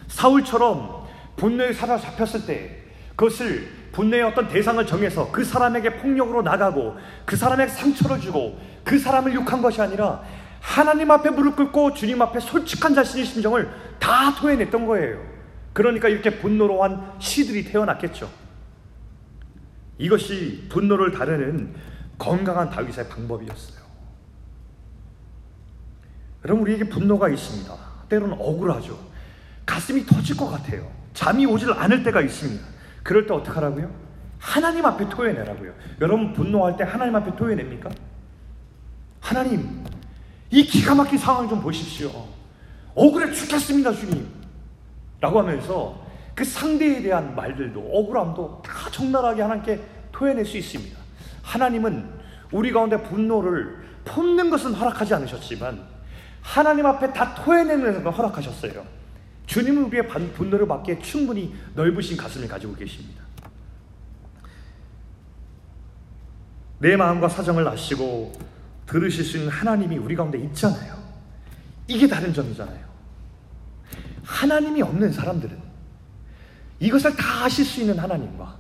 [0.08, 2.84] 사울처럼 분노에 사로잡혔을 때
[3.15, 9.36] 그것을 분노의 어떤 대상을 정해서 그 사람에게 폭력으로 나가고 그 사람에게 상처를 주고 그 사람을
[9.36, 10.23] 욕한 것이 아니라
[10.60, 15.23] 하나님 앞에 무릎 꿇고 주님 앞에 솔직한 자신의 심정을 다 토해냈던 거예요.
[15.73, 18.32] 그러니까 이렇게 분노로 한 시들이 태어났겠죠.
[19.99, 21.76] 이것이 분노를 다루는
[22.17, 23.83] 건강한 다윗의 방법이었어요.
[26.45, 27.73] 여러분 우리에게 분노가 있습니다.
[28.10, 28.97] 때로는 억울하죠.
[29.65, 30.89] 가슴이 터질 것 같아요.
[31.13, 32.63] 잠이 오질 않을 때가 있습니다.
[33.01, 33.89] 그럴 때 어떡하라고요?
[34.39, 35.73] 하나님 앞에 토해내라고요.
[36.01, 37.89] 여러분 분노할 때 하나님 앞에 토해냅니까?
[39.21, 39.84] 하나님
[40.51, 42.12] 이 기가 막힌 상황 좀 보십시오.
[42.93, 44.27] 억울해 죽겠습니다, 주님.
[45.19, 46.03] 라고 하면서
[46.36, 50.97] 그 상대에 대한 말들도 억울함도 다 적나라하게 하나님께 토해낼 수 있습니다.
[51.41, 52.08] 하나님은
[52.51, 55.92] 우리 가운데 분노를 품는 것은 허락하지 않으셨지만
[56.43, 58.86] 하나님 앞에 다 토해내는 것을 허락하셨어요.
[59.47, 63.23] 주님은 우리의 분노를 받기에 충분히 넓으신 가슴을 가지고 계십니다.
[66.79, 68.34] 내 마음과 사정을 아시고
[68.86, 71.01] 들으실 수 있는 하나님이 우리 가운데 있잖아요.
[71.88, 72.84] 이게 다른 점이잖아요.
[74.23, 75.58] 하나님이 없는 사람들은
[76.79, 78.58] 이것을 다 아실 수 있는 하나님과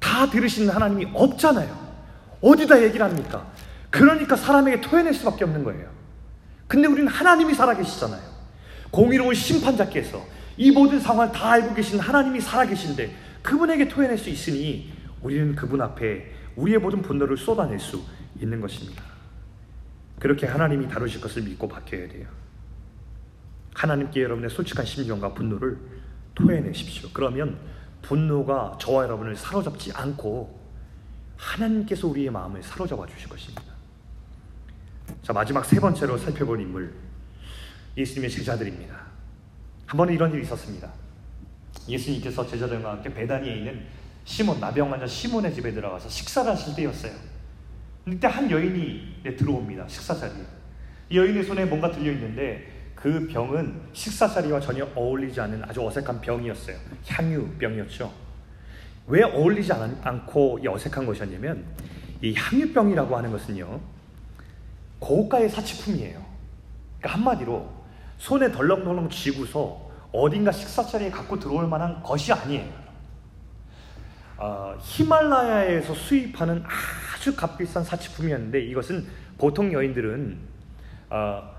[0.00, 1.92] 다 들으시는 하나님이 없잖아요.
[2.40, 3.46] 어디다 얘기를 합니까?
[3.90, 6.01] 그러니까 사람에게 토해낼 수밖에 없는 거예요.
[6.72, 8.22] 근데 우리는 하나님이 살아계시잖아요.
[8.90, 15.54] 공의로운 심판자께서 이 모든 상황을 다 알고 계신 하나님이 살아계신데 그분에게 토해낼 수 있으니 우리는
[15.54, 18.02] 그분 앞에 우리의 모든 분노를 쏟아낼 수
[18.40, 19.02] 있는 것입니다.
[20.18, 22.26] 그렇게 하나님이 다루실 것을 믿고 바뀌어야 돼요.
[23.74, 25.78] 하나님께 여러분의 솔직한 심정과 분노를
[26.34, 27.10] 토해내십시오.
[27.12, 27.58] 그러면
[28.00, 30.58] 분노가 저와 여러분을 사로잡지 않고
[31.36, 33.71] 하나님께서 우리의 마음을 사로잡아 주실 것입니다.
[35.22, 36.92] 자, 마지막 세 번째로 살펴볼 인물.
[37.96, 38.96] 예수님의 제자들입니다.
[39.86, 40.90] 한 번은 이런 일이 있었습니다.
[41.88, 43.86] 예수님께서 제자들과 함께 베다니에 있는
[44.24, 47.12] 시몬, 나병 환자 시몬의 집에 들어가서 식사를 하실 때였어요.
[48.08, 49.86] 이때 한 여인이 네, 들어옵니다.
[49.86, 50.44] 식사 자리에.
[51.10, 56.20] 이 여인의 손에 뭔가 들려 있는데 그 병은 식사 자리와 전혀 어울리지 않는 아주 어색한
[56.20, 56.76] 병이었어요.
[57.06, 58.12] 향유병이었죠.
[59.06, 61.64] 왜 어울리지 않, 고 어색한 것이었냐면
[62.22, 63.91] 이 향유병이라고 하는 것은요
[65.02, 66.22] 고가의 사치품이에요.
[66.98, 67.68] 그러니까 한마디로
[68.18, 72.82] 손에 덜렁덜렁 쥐고서 어딘가 식사 자리에 갖고 들어올 만한 것이 아니에요.
[74.36, 76.62] 어, 히말라야에서 수입하는
[77.14, 79.06] 아주 값비싼 사치품이었는데 이것은
[79.38, 80.38] 보통 여인들은
[81.10, 81.52] 어,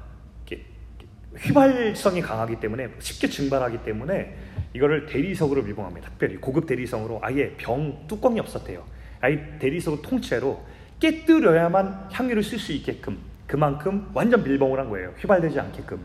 [1.36, 4.38] 휘발성이 강하기 때문에 쉽게 증발하기 때문에
[4.74, 6.10] 이거를 대리석으로 밀봉합니다.
[6.12, 8.84] 특별히 고급 대리석으로 아예 병 뚜껑이 없었대요.
[9.20, 10.64] 아예 대리석 통째로
[11.00, 15.14] 깨뜨려야만 향유를 쓸 수 있게끔 그만큼 완전 밀봉을 한 거예요.
[15.20, 16.02] 휘발되지 않게끔.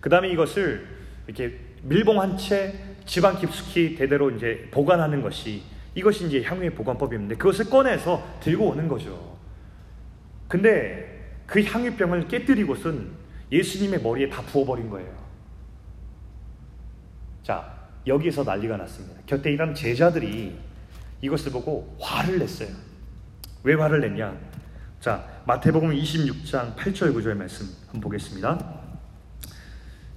[0.00, 0.84] 그 다음에 이것을
[1.28, 2.74] 이렇게 밀봉한 채
[3.06, 5.62] 지방 깊숙이 대대로 이제 보관하는 것이
[5.94, 9.38] 이것이 이제 향유의 보관법인데 그것을 꺼내서 들고 오는 거죠.
[10.48, 13.08] 근데 그 향유병을 깨뜨리고선
[13.52, 15.14] 예수님의 머리에 다 부어버린 거예요.
[17.44, 17.72] 자,
[18.04, 19.20] 여기에서 난리가 났습니다.
[19.26, 20.58] 곁에 있던 제자들이
[21.20, 22.70] 이것을 보고 화를 냈어요.
[23.62, 24.36] 왜 화를 냈냐?
[25.04, 28.58] 자, 마태복음 26장 8절 9절 말씀 한번 보겠습니다.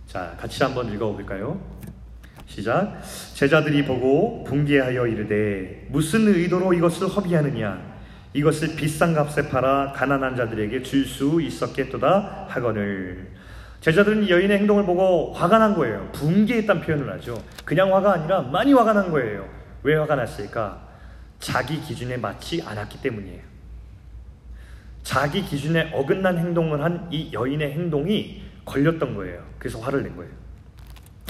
[0.08, 1.60] 자, 같이 한번 읽어 볼까요?
[2.46, 3.02] 시작.
[3.34, 7.98] 제자들이 보고 분개하여 이르되 무슨 의도로 이것을 허비하느냐?
[8.32, 13.34] 이것을 비싼 값에 팔아 가난한 자들에게 줄 수 있었겠도다 하거늘.
[13.82, 16.10] 제자들은 여인의 행동을 보고 화가 난 거예요.
[16.14, 17.44] 분개했다는 표현을 하죠.
[17.66, 19.50] 그냥 화가 아니라 많이 화가 난 거예요.
[19.84, 20.88] 왜 화가 났을까?
[21.40, 23.57] 자기 기준에 맞지 않았기 때문이에요.
[25.08, 29.42] 자기 기준에 어긋난 행동을 한 이 여인의 행동이 걸렸던 거예요.
[29.58, 30.30] 그래서 화를 낸 거예요.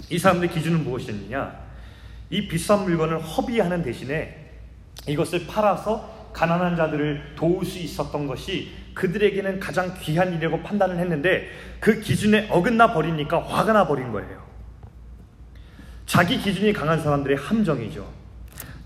[0.09, 1.55] 이 사람들의 기준은 무엇이었느냐?
[2.31, 4.49] 이 비싼 물건을 허비하는 대신에
[5.07, 11.47] 이것을 팔아서 가난한 자들을 도울 수 있었던 것이 그들에게는 가장 귀한 일이라고 판단을 했는데
[11.79, 14.43] 그 기준에 어긋나 버리니까 화가 나 버린 거예요.
[16.07, 18.11] 자기 기준이 강한 사람들의 함정이죠.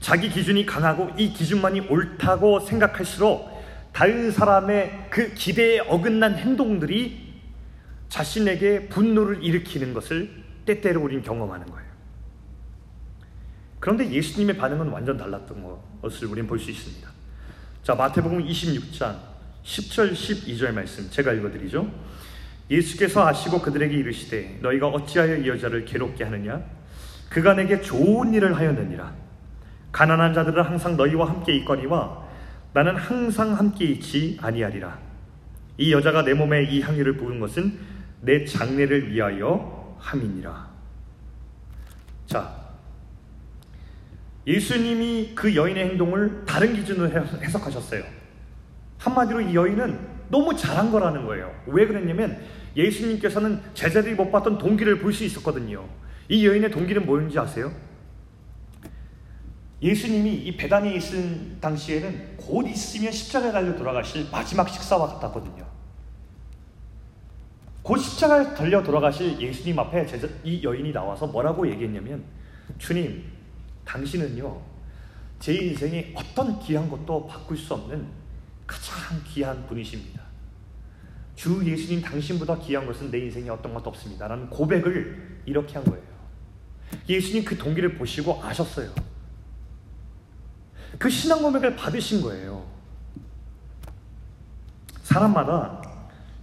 [0.01, 3.60] 자기 기준이 강하고 이 기준만이 옳다고 생각할수록
[3.93, 7.31] 다른 사람의 그 기대에 어긋난 행동들이
[8.09, 10.29] 자신에게 분노를 일으키는 것을
[10.65, 11.91] 때때로 우린 경험하는 거예요.
[13.79, 17.09] 그런데 예수님의 반응은 완전 달랐던 것을 우린 볼 수 있습니다.
[17.83, 19.17] 자, 마태복음 26장
[19.63, 21.91] 10절 12절 말씀 제가 읽어드리죠.
[22.69, 26.61] 예수께서 아시고 그들에게 이르시되 너희가 어찌하여 이 여자를 괴롭게 하느냐?
[27.29, 29.13] 그가 내게 좋은 일을 하였느니라.
[29.91, 32.20] 가난한 자들은 항상 너희와 함께 있거니와
[32.73, 34.97] 나는 항상 함께 있지 아니하리라.
[35.77, 37.77] 이 여자가 내 몸에 이 향유를 부은 것은
[38.21, 40.69] 내 장례를 위하여 함이니라.
[42.27, 42.55] 자,
[44.47, 48.03] 예수님이 그 여인의 행동을 다른 기준으로 해석하셨어요.
[48.97, 51.53] 한마디로 이 여인은 너무 잘한 거라는 거예요.
[51.67, 52.39] 왜 그랬냐면
[52.75, 55.87] 예수님께서는 제자들이 못 봤던 동기를 볼 수 있었거든요.
[56.29, 57.71] 이 여인의 동기는 뭐였는지 아세요?
[59.81, 65.65] 예수님이 이 배단에 있을 당시에는 곧 있으면 십자가에 달려 돌아가실 마지막 식사와 같았거든요.
[67.81, 72.23] 곧 십자가에 달려 돌아가실 예수님 앞에 제자, 이 여인이 나와서 뭐라고 얘기했냐면
[72.77, 73.23] 주님,
[73.83, 74.61] 당신은요
[75.39, 78.07] 제 인생에 어떤 귀한 것도 바꿀 수 없는
[78.67, 80.21] 가장 귀한 분이십니다.
[81.35, 84.27] 주 예수님 당신보다 귀한 것은 내 인생에 어떤 것도 없습니다.
[84.27, 86.03] 라는 고백을 이렇게 한 거예요.
[87.09, 88.93] 예수님 그 동기를 보시고 아셨어요.
[91.01, 92.63] 그 신앙 고백을 받으신 거예요.
[95.01, 95.81] 사람마다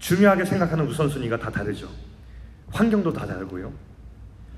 [0.00, 1.88] 중요하게 생각하는 우선순위가 다 다르죠.
[2.72, 3.72] 환경도 다 다르고요.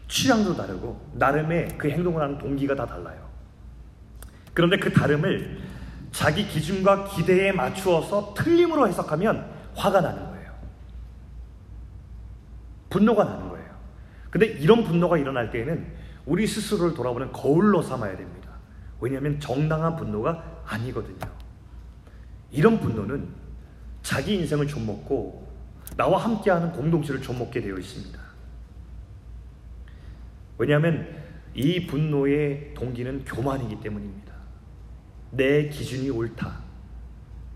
[0.09, 3.29] 취향도 다르고 나름의 그 행동을 하는 동기가 다 달라요.
[4.55, 5.61] 그런데 그 다름을
[6.13, 10.53] 자기 기준과 기대에 맞추어서 틀림으로 해석하면 화가 나는 거예요.
[12.89, 13.69] 분노가 나는 거예요.
[14.31, 15.93] 근데 이런 분노가 일어날 때에는
[16.25, 18.40] 우리 스스로를 돌아보는 거울로 삼아야 됩니다.
[19.01, 21.31] 왜냐하면 정당한 분노가 아니거든요.
[22.51, 23.29] 이런 분노는
[24.03, 25.49] 자기 인생을 좀먹고
[25.97, 28.19] 나와 함께하는 공동체를 좀먹게 되어 있습니다.
[30.59, 31.09] 왜냐하면
[31.55, 34.35] 이 분노의 동기는 교만이기 때문입니다.
[35.31, 36.61] 내 기준이 옳다.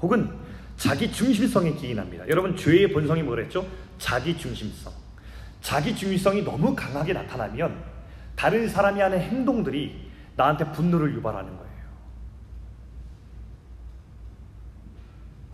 [0.00, 0.30] 혹은
[0.76, 2.28] 자기 중심성에 기인합니다.
[2.28, 3.66] 여러분 죄의 본성이 뭐랬죠?
[3.98, 4.92] 자기 중심성.
[5.60, 7.82] 자기 중심성이 너무 강하게 나타나면
[8.36, 10.03] 다른 사람이 하는 행동들이
[10.36, 11.74] 나한테 분노를 유발하는 거예요.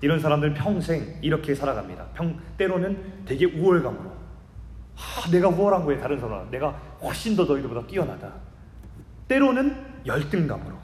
[0.03, 2.07] 이런 사람들은 평생 이렇게 살아갑니다.
[2.15, 4.11] 평, 때로는 되게 우월감으로.
[4.97, 6.71] 아, 내가 우월한 거에 다른 사람, 내가
[7.03, 8.33] 훨씬 더 너희들보다 뛰어나다.
[9.29, 10.79] 때로는 열등감으로.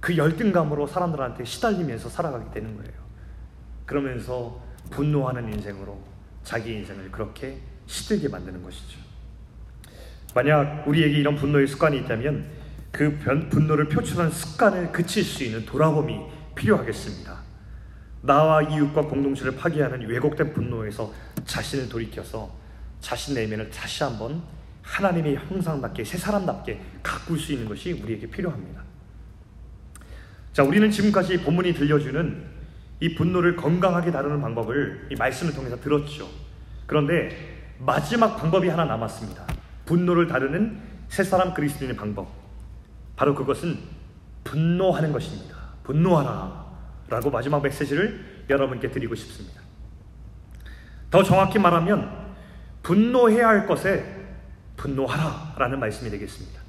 [0.00, 2.92] 그 열등감으로 사람들한테 시달리면서 살아가게 되는 거예요.
[3.86, 6.00] 그러면서 분노하는 인생으로
[6.42, 8.98] 자기 인생을 그렇게 시들게 만드는 것이죠.
[10.34, 12.59] 만약 우리에게 이런 분노의 습관이 있다면
[12.90, 13.18] 그
[13.50, 16.18] 분노를 표출하는 습관을 그칠 수 있는 돌아봄이
[16.54, 17.38] 필요하겠습니다.
[18.22, 21.12] 나와 이웃과 공동체를 파괴하는 왜곡된 분노에서
[21.44, 22.54] 자신을 돌이켜서
[23.00, 24.42] 자신 내면을 다시 한번
[24.82, 28.82] 하나님의 형상답게 새 사람답게 가꿀 수 있는 것이 우리에게 필요합니다.
[30.52, 32.44] 자, 우리는 지금까지 본문이 들려주는
[33.00, 36.28] 이 분노를 건강하게 다루는 방법을 이 말씀을 통해서 들었죠.
[36.86, 37.30] 그런데
[37.78, 39.46] 마지막 방법이 하나 남았습니다.
[39.86, 42.39] 분노를 다루는 새 사람 그리스도인의 방법.
[43.20, 43.78] 바로 그것은
[44.44, 45.54] 분노하는 것입니다.
[45.82, 46.70] 분노하라.
[47.10, 49.60] 라고 마지막 메시지를 여러분께 드리고 싶습니다.
[51.10, 52.10] 더 정확히 말하면
[52.82, 54.06] 분노해야 할 것에
[54.78, 56.62] 분노하라 라는 말씀이 되겠습니다.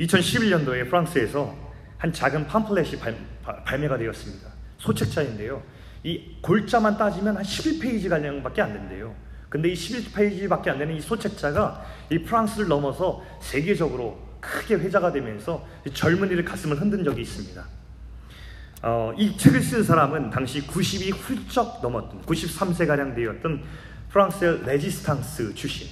[0.00, 1.54] 2011년도에 프랑스에서
[1.98, 3.14] 한 작은 팜플렛이 발,
[3.62, 4.48] 발매가 되었습니다.
[4.78, 5.62] 소책자인데요.
[6.02, 9.14] 이 골자만 따지면 한 11페이지 가량밖에 안 된대요.
[9.50, 16.44] 근데 이 11페이지밖에 안 되는 이 소책자가 이 프랑스를 넘어서 세계적으로 크게 회자가 되면서 젊은이들
[16.44, 17.64] 가슴을 흔든 적이 있습니다.
[18.82, 23.64] 어, 이 책을 쓴 사람은 당시 90이 훌쩍 넘었던 93세가량 되었던
[24.10, 25.88] 프랑스의 레지스탕스 출신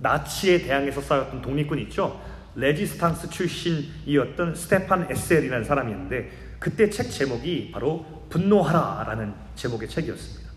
[0.00, 2.20] 나치에 대항해서 싸웠던 독립군 있죠?
[2.54, 10.50] 레지스탕스 출신이었던 스테판 에셀이라는 사람이었는데 그때 책 제목이 바로 분노하라라는 제목의 책이었습니다.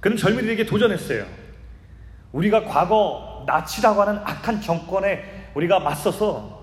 [0.00, 1.26] 그는 젊은이들에게 도전했어요.
[2.32, 6.58] 우리가 과거 나치라고 하는 악한 정권에 우리가 맞서서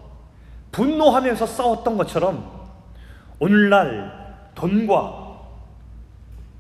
[0.72, 2.66] 분노하면서 싸웠던 것처럼
[3.40, 5.40] 오늘날 돈과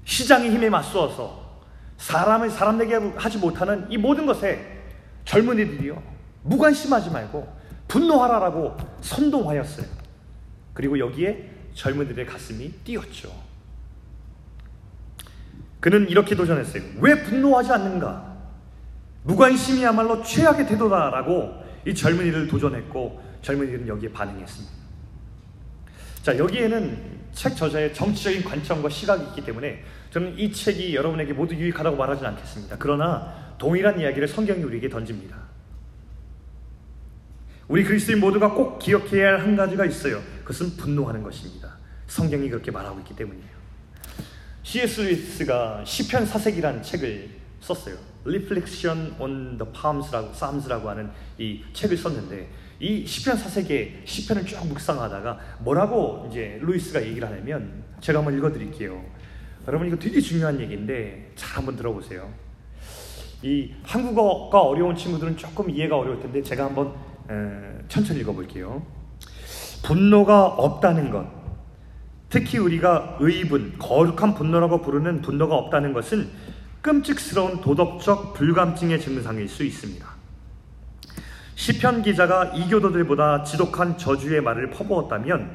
[0.05, 1.43] 시장의 힘에 맞서서
[1.97, 4.83] 사람을 사람 되게 하지 못하는 이 모든 것에
[5.25, 6.01] 젊은이들이요
[6.43, 7.47] 무관심하지 말고
[7.87, 9.85] 분노하라라고 선동하였어요.
[10.73, 13.31] 그리고 여기에 젊은이들의 가슴이 뛰었죠.
[15.79, 16.83] 그는 이렇게 도전했어요.
[16.99, 18.35] 왜 분노하지 않는가?
[19.23, 24.75] 무관심이야말로 최악의 태도다라고 이 젊은이를 도전했고 젊은이들은 여기에 반응했습니다.
[26.23, 31.97] 자, 여기에는 책 저자의 정치적인 관점과 시각이 있기 때문에 저는 이 책이 여러분에게 모두 유익하다고
[31.97, 32.77] 말하진 않겠습니다.
[32.79, 35.37] 그러나 동일한 이야기를 성경이 우리에게 던집니다.
[37.67, 40.21] 우리 그리스도인 모두가 꼭 기억해야 할 한 가지가 있어요.
[40.39, 41.77] 그것은 분노하는 것입니다.
[42.07, 43.55] 성경이 그렇게 말하고 있기 때문이에요.
[44.63, 45.01] C.S.
[45.01, 47.29] 루이스가 시편 사색이라는 책을
[47.61, 47.95] 썼어요.
[48.25, 55.39] Reflection on the Psalms라고, Psalms라고 하는 이 책을 썼는데 이 시편 사색의 시편을 쭉 묵상하다가
[55.59, 59.01] 뭐라고 이제 루이스가 얘기를 하냐면 제가 한번 읽어드릴게요.
[59.67, 62.31] 여러분 이거 되게 중요한 얘기인데 잘 한번 들어보세요.
[63.41, 66.93] 이 한국어가 어려운 친구들은 조금 이해가 어려울 텐데 제가 한번
[67.29, 68.85] 에, 천천히 읽어볼게요.
[69.83, 71.27] 분노가 없다는 것,
[72.29, 76.29] 특히 우리가 의분, 거룩한 분노라고 부르는 분노가 없다는 것은
[76.85, 80.05] 끔찍스러운 도덕적 불감증의 증상일 수 있습니다.
[81.55, 85.49] 시편 기자가 이교도들보다 지독한 저주의 말을 퍼부었다면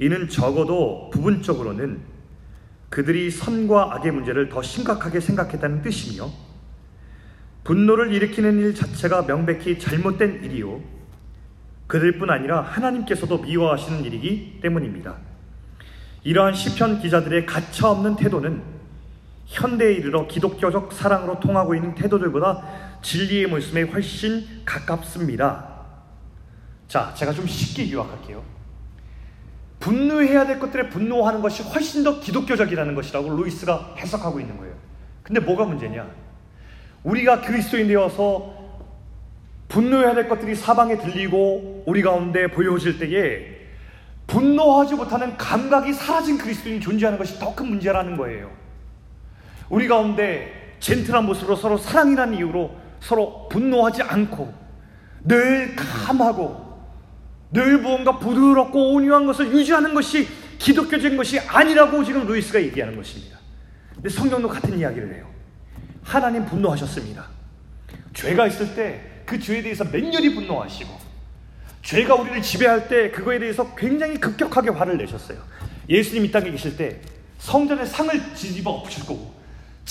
[0.00, 2.00] 이는 적어도 부분적으로는
[2.88, 6.28] 그들이 선과 악의 문제를 더 심각하게 생각했다는 뜻이며
[7.62, 10.80] 분노를 일으키는 일 자체가 명백히 잘못된 일이요
[11.86, 15.16] 그들뿐 아니라 하나님께서도 미워하시는 일이기 때문입니다.
[16.24, 18.79] 이러한 시편 기자들의 가차없는 태도는
[19.50, 22.62] 현대에 이르러 기독교적 사랑으로 통하고 있는 태도들보다
[23.02, 25.68] 진리의 모습에 훨씬 가깝습니다.
[26.86, 28.42] 자, 제가 좀 쉽게 요약할게요.
[29.80, 34.74] 분노해야 될 것들에 분노하는 것이 훨씬 더 기독교적이라는 것이라고 루이스가 해석하고 있는 거예요.
[35.24, 36.08] 근데 뭐가 문제냐?
[37.02, 38.54] 우리가 그리스도인 되어서
[39.68, 43.58] 분노해야 될 것들이 사방에 들리고 우리 가운데 보여질 때에
[44.28, 48.59] 분노하지 못하는 감각이 사라진 그리스도인이 존재하는 것이 더 큰 문제라는 거예요.
[49.70, 54.52] 우리 가운데 젠틀한 모습으로 서로 사랑이라는 이유로 서로 분노하지 않고
[55.24, 56.68] 늘 감하고
[57.52, 60.28] 늘 무언가 부드럽고 온유한 것을 유지하는 것이
[60.58, 63.38] 기독교적인 것이 아니라고 지금 루이스가 얘기하는 것입니다.
[63.94, 65.26] 근데 성경도 같은 이야기를 해요.
[66.02, 67.24] 하나님 분노하셨습니다.
[68.12, 70.90] 죄가 있을 때 그 죄에 대해서 맹렬히 분노하시고
[71.82, 75.38] 죄가 우리를 지배할 때 그거에 대해서 굉장히 급격하게 화를 내셨어요.
[75.88, 77.00] 예수님 이 땅에 계실 때
[77.38, 79.39] 성전에 상을 뒤집어 엎으시고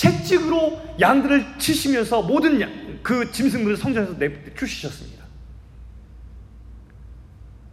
[0.00, 2.70] 채찍으로 양들을 치시면서 모든 양,
[3.02, 5.26] 그 짐승들을 성전에서 내쫓으셨습니다.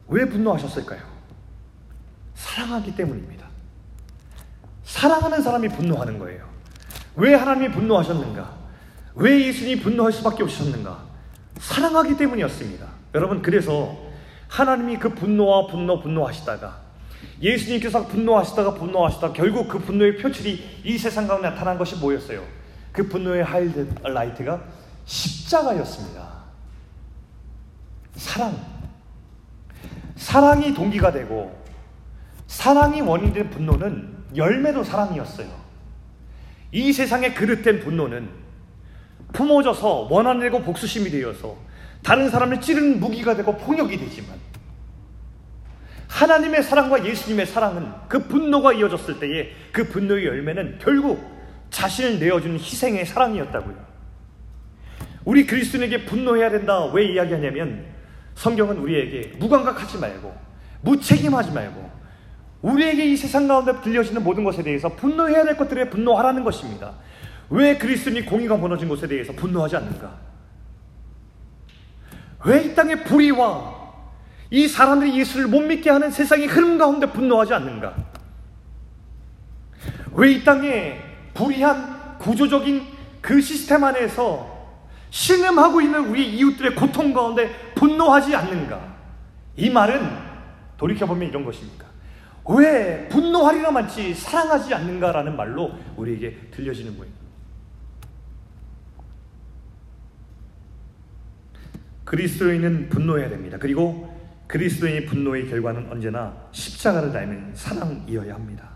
[0.10, 1.02] 왜 분노하셨을까요?
[2.36, 3.48] 사랑하기 때문입니다.
[4.84, 6.50] 사랑하는 사람이 분노하는 거예요.
[7.16, 8.58] 왜 하나님이 분노하셨는가?
[9.16, 11.06] 왜 예수님이 분노할 수밖에 없으셨는가?
[11.60, 12.88] 사랑하기 때문이었습니다.
[13.16, 13.98] 여러분, 그래서
[14.50, 16.87] 하나님이 그 분노와 분노, 분노하시다가
[17.42, 22.44] 예수님께서 분노하시다가 분노하시다가 결국 그 분노의 표출이 이 세상 가운데 나타난 것이 뭐였어요?
[22.92, 24.64] 그 분노의 하이라이트가
[25.06, 26.28] 십자가였습니다.
[28.16, 28.58] 사랑.
[30.16, 31.56] 사랑이 동기가 되고
[32.48, 35.48] 사랑이 원인된 분노는 열매도 사랑이었어요.
[36.72, 38.30] 이 세상의 그릇된 분노는
[39.34, 41.56] 품어져서 원한되고 복수심이 되어서
[42.04, 44.37] 다른 사람을 찌르는 무기가 되고 폭력이 되지만
[46.08, 51.24] 하나님의 사랑과 예수님의 사랑은 그 분노가 이어졌을 때에 그 분노의 열매는 결국
[51.70, 53.76] 자신을 내어주는 희생의 사랑이었다고요.
[55.26, 57.86] 우리 그리스도인에게 분노해야 된다 왜 이야기하냐면
[58.36, 60.34] 성경은 우리에게 무감각하지 말고
[60.82, 61.92] 무책임하지 말고
[62.62, 66.94] 우리에게 이 세상 가운데 들려지는 모든 것에 대해서 분노해야 될 것들에 분노하라는 것입니다.
[67.50, 70.16] 왜 그리스도인이 공의가 무너진 것에 대해서 분노하지 않는가?
[72.46, 73.77] 왜 이 땅에 불의와
[74.50, 77.96] 이 사람들이 예수를 못 믿게 하는 세상의 흐름 가운데 분노하지 않는가?
[80.14, 81.00] 왜 이 땅에
[81.34, 82.82] 불의한 구조적인
[83.22, 84.56] 그 시스템 안에서
[85.10, 88.96] 신음하고 있는 우리 이웃들의 고통 가운데 분노하지 않는가?
[89.56, 90.02] 이 말은
[90.78, 91.86] 돌이켜보면 이런 것입니까?
[92.50, 97.14] 왜 분노하리라 많지 사랑하지 않는가라는 말로 우리에게 들려지는 거예요.
[102.06, 103.58] 그리스도인은 분노해야 됩니다.
[103.60, 104.17] 그리고
[104.48, 108.70] 그리스도인의 분노의 결과는 언제나 십자가를 닮은 사랑이어야 합니다.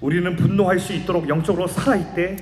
[0.00, 2.36] 우리는 분노할 수 있도록 영적으로 살아있대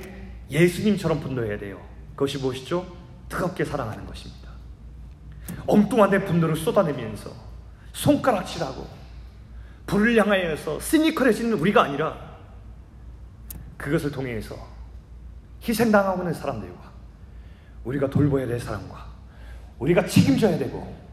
[0.49, 1.81] 예수님처럼 분노해야 돼요.
[2.11, 2.85] 그것이 무엇이죠?
[3.27, 4.49] 뜨겁게 사랑하는 것입니다.
[5.67, 7.31] 엉뚱한 데 분노를 쏟아내면서
[7.91, 8.87] 손가락질하고
[9.87, 12.35] 불을 향하여서 시니컬해지는 우리가 아니라
[13.77, 14.55] 그것을 통해서
[15.67, 16.91] 희생당하고 있는 사람들과
[17.83, 19.05] 우리가 돌보아야 될 사람과
[19.79, 21.04] 우리가 책임져야 되고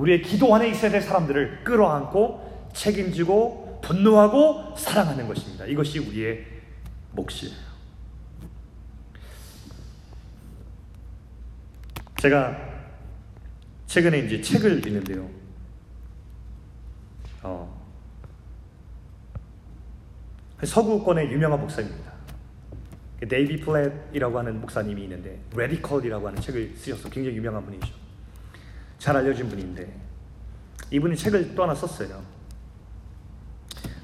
[0.00, 5.66] 우리의 기도 안에 있어야 될 사람들을 끌어안고 책임지고 분노하고 사랑하는 것입니다.
[5.66, 6.46] 이것이 우리의
[7.12, 7.54] 몫이에요.
[12.18, 12.56] 제가
[13.86, 15.28] 최근에 이제 책을 읽는데요.
[17.42, 17.80] 어,
[20.62, 22.10] 서구권의 유명한 목사입니다.
[23.28, 27.99] 데이비드 플랫이라고 하는 목사님이 있는데 Radical이라고 하는 책을 쓰셔서 굉장히 유명한 분이죠.
[29.00, 29.90] 잘 알려진 분인데
[30.92, 32.22] 이분이 책을 또 하나 썼어요.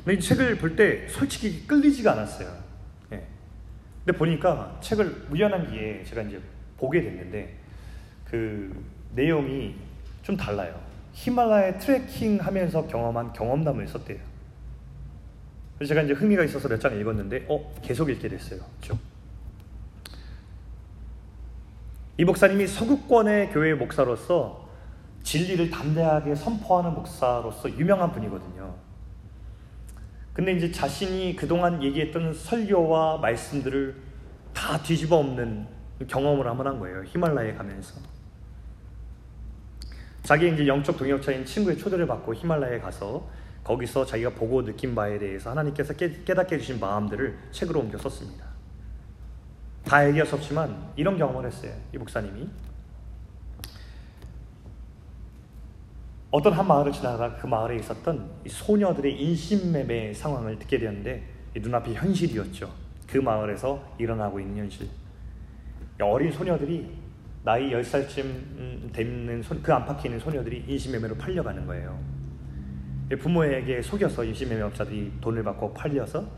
[0.05, 2.49] 근데 이 책을 볼 때 솔직히 끌리지가 않았어요.
[3.13, 3.27] 예.
[4.05, 6.41] 근데 보니까 책을 우연한 기회에 제가 이제
[6.79, 7.57] 보게 됐는데
[8.25, 8.75] 그
[9.15, 9.77] 내용이
[10.23, 10.81] 좀 달라요.
[11.13, 14.19] 히말라야 트레킹 하면서 경험한 경험담을 썼대요.
[15.79, 18.61] 그래서 제가 이제 흥미가 있어서 몇 장 읽었는데, 어, 계속 읽게 됐어요.
[18.81, 18.99] 쭉.
[22.19, 24.66] 이 목사님이 서구권의 교회 목사로서
[25.27, 28.73] 진리를 담대하게 선포하는 목사로서 유명한 분이거든요.
[30.33, 33.97] 근데 이제 자신이 그동안 얘기했던 설교와 말씀들을
[34.55, 35.67] 다 뒤집어 엎는
[36.07, 37.03] 경험을 한번 한 거예요.
[37.05, 38.01] 히말라야에 가면서.
[40.23, 43.29] 자기 이제 영적 동역자인 친구의 초대를 받고 히말라야에 가서
[43.65, 48.47] 거기서 자기가 보고 느낀 바에 대해서 하나님께서 깨, 닫게 해주신 마음들을 책으로 옮겨 썼습니다.
[49.85, 51.73] 다 얘기할 수 없지만 이런 경험을 했어요.
[51.93, 52.49] 이 목사님이.
[56.37, 61.23] 어떤 한 마을을 지나다가 그 마을에 있었던 소녀들의 인신매매 상황을 듣게 되었는데
[61.55, 62.71] 눈앞이 현실이었죠.
[63.07, 64.87] 그 마을에서 일어나고 있는 현실.
[65.99, 66.91] 어린 소녀들이
[67.43, 71.99] 나이 10살쯤 되는 그 안팎에 있는 소녀들이 인신매매로 팔려가는 거예요.
[73.19, 76.29] 부모에게 속여서 임신매매업자들이 돈을 받고 팔려서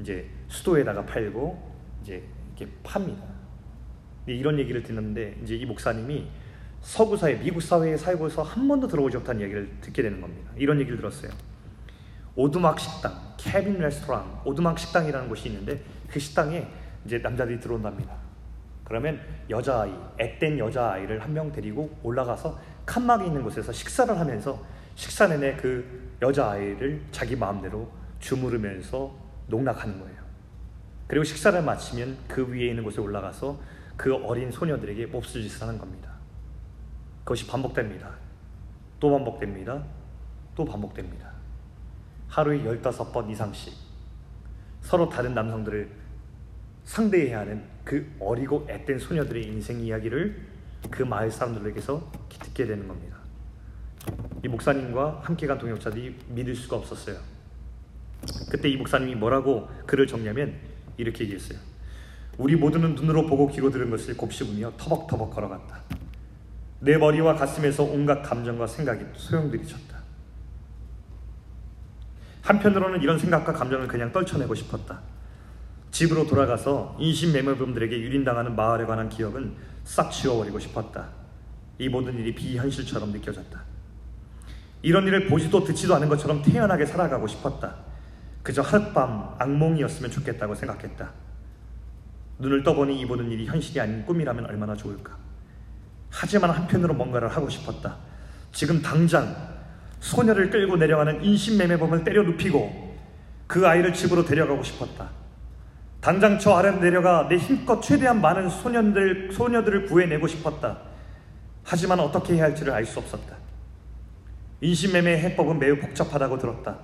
[0.00, 2.24] 이제 수도에다가 팔고 이제
[2.56, 3.22] 이렇게 팝니다.
[4.26, 6.26] 이런 얘기를 듣는데 이제 이 목사님이
[6.80, 10.50] 서구 사회, 미국 사회에 살고서 한 번도 들어보지 못한 얘기를 듣게 되는 겁니다.
[10.56, 11.30] 이런 얘기를 들었어요.
[12.34, 16.66] 오두막 식당, cabin restaurant, 오두막 식당이라는 곳이 있는데 그 식당에
[17.04, 18.16] 이제 남자들이 들어온답니다.
[18.84, 19.20] 그러면
[19.50, 24.64] 여자아이, 앳된 여자아이를 한 명 데리고 올라가서 칸막이 있는 곳에서 식사를 하면서
[24.94, 29.14] 식사 내내 그 여자아이를 자기 마음대로 주무르면서
[29.48, 30.18] 농락하는 거예요.
[31.06, 33.60] 그리고 식사를 마치면 그 위에 있는 곳에 올라가서
[33.96, 36.17] 그 어린 소녀들에게 몹쓸 짓을 하는 겁니다.
[37.28, 38.10] 그것이 반복됩니다.
[38.98, 39.84] 또 반복됩니다.
[40.54, 41.30] 또 반복됩니다.
[42.26, 43.74] 하루에 15번 이상씩
[44.80, 45.90] 서로 다른 남성들을
[46.84, 50.40] 상대해야 하는 그 어리고 앳된 소녀들의 인생 이야기를
[50.90, 53.18] 그 마을 사람들에게서 듣게 되는 겁니다.
[54.42, 57.18] 이 목사님과 함께 간 동역자들이 믿을 수가 없었어요.
[58.50, 60.54] 그때 이 목사님이 뭐라고 글을 적냐면
[60.96, 61.58] 이렇게 얘기했어요.
[62.38, 66.07] 우리 모두는 눈으로 보고 귀로 들은 것을 곱씹으며 터벅터벅 걸어갔다.
[66.80, 69.98] 내 머리와 가슴에서 온갖 감정과 생각이 소용들이쳤다.
[72.42, 75.00] 한편으로는 이런 생각과 감정을 그냥 떨쳐내고 싶었다.
[75.90, 79.54] 집으로 돌아가서 인신매매범들에게 유린당하는 마을에 관한 기억은
[79.84, 81.08] 싹 지워버리고 싶었다.
[81.78, 83.60] 이 모든 일이 비현실처럼 느껴졌다.
[84.82, 87.76] 이런 일을 보지도 듣지도 않은 것처럼 태연하게 살아가고 싶었다.
[88.42, 91.10] 그저 하룻밤 악몽이었으면 좋겠다고 생각했다.
[92.38, 95.27] 눈을 떠보니 이 보는 일이 현실이 아닌 꿈이라면 얼마나 좋을까.
[96.10, 97.96] 하지만 한편으로 뭔가를 하고 싶었다.
[98.52, 99.34] 지금 당장
[100.00, 102.96] 소녀를 끌고 내려가는 인신매매범을 때려 눕히고
[103.46, 105.10] 그 아이를 집으로 데려가고 싶었다.
[106.00, 110.78] 당장 저 아래로 내려가 내 힘껏 최대한 많은 소년들, 소녀들을 구해내고 싶었다.
[111.64, 113.36] 하지만 어떻게 해야 할지를 알 수 없었다.
[114.60, 116.76] 인신매매 해법은 매우 복잡하다고 들었다.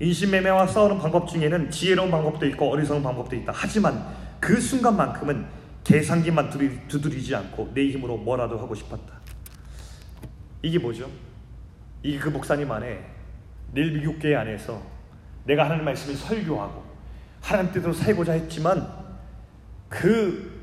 [0.00, 3.52] 인신매매와 싸우는 방법 중에는 지혜로운 방법도 있고 어리석은 방법도 있다.
[3.54, 4.04] 하지만
[4.40, 5.46] 그 순간만큼은
[5.84, 6.50] 계산기만
[6.88, 9.20] 두드리지 않고 내 힘으로 뭐라도 하고 싶었다.
[10.62, 11.10] 이게 뭐죠?
[12.02, 13.04] 이게 그 목사님 안에
[13.72, 14.82] 늘 미국계 안에서
[15.44, 16.82] 내가 하나님 말씀을 설교하고
[17.40, 18.88] 하나님 뜻대로 살고자 했지만
[19.90, 20.54] 그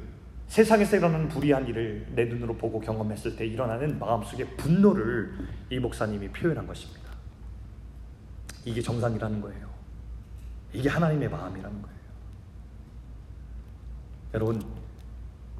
[0.47, 5.33] 세상에서 일어나는 불의한 일을 내 눈으로 보고 경험했을 때 일어나는 마음속의 분노를
[5.69, 7.01] 이 목사님이 표현한 것입니다.
[8.65, 9.69] 이게 정상이라는 거예요.
[10.73, 11.97] 이게 하나님의 마음이라는 거예요.
[14.33, 14.80] 여러분,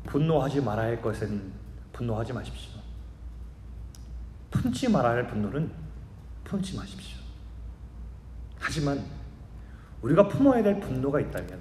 [0.06, 1.52] 분노하지 말아야 할 것은
[1.93, 2.80] 분노하지 마십시오.
[4.49, 5.72] 품지 말아야 할 분노는
[6.43, 7.20] 품지 마십시오.
[8.60, 9.04] 하지만
[10.02, 11.60] 우리가 품어야 될 분노가 있다면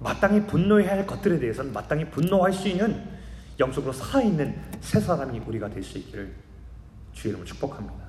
[0.00, 3.16] 마땅히 분노해야 할 것들에 대해서는 마땅히 분노할 수 있는
[3.58, 6.34] 영적으로 살아있는 새 사람이 우리가 될 수 있기를
[7.12, 8.05] 주의 이름으로 축복합니다.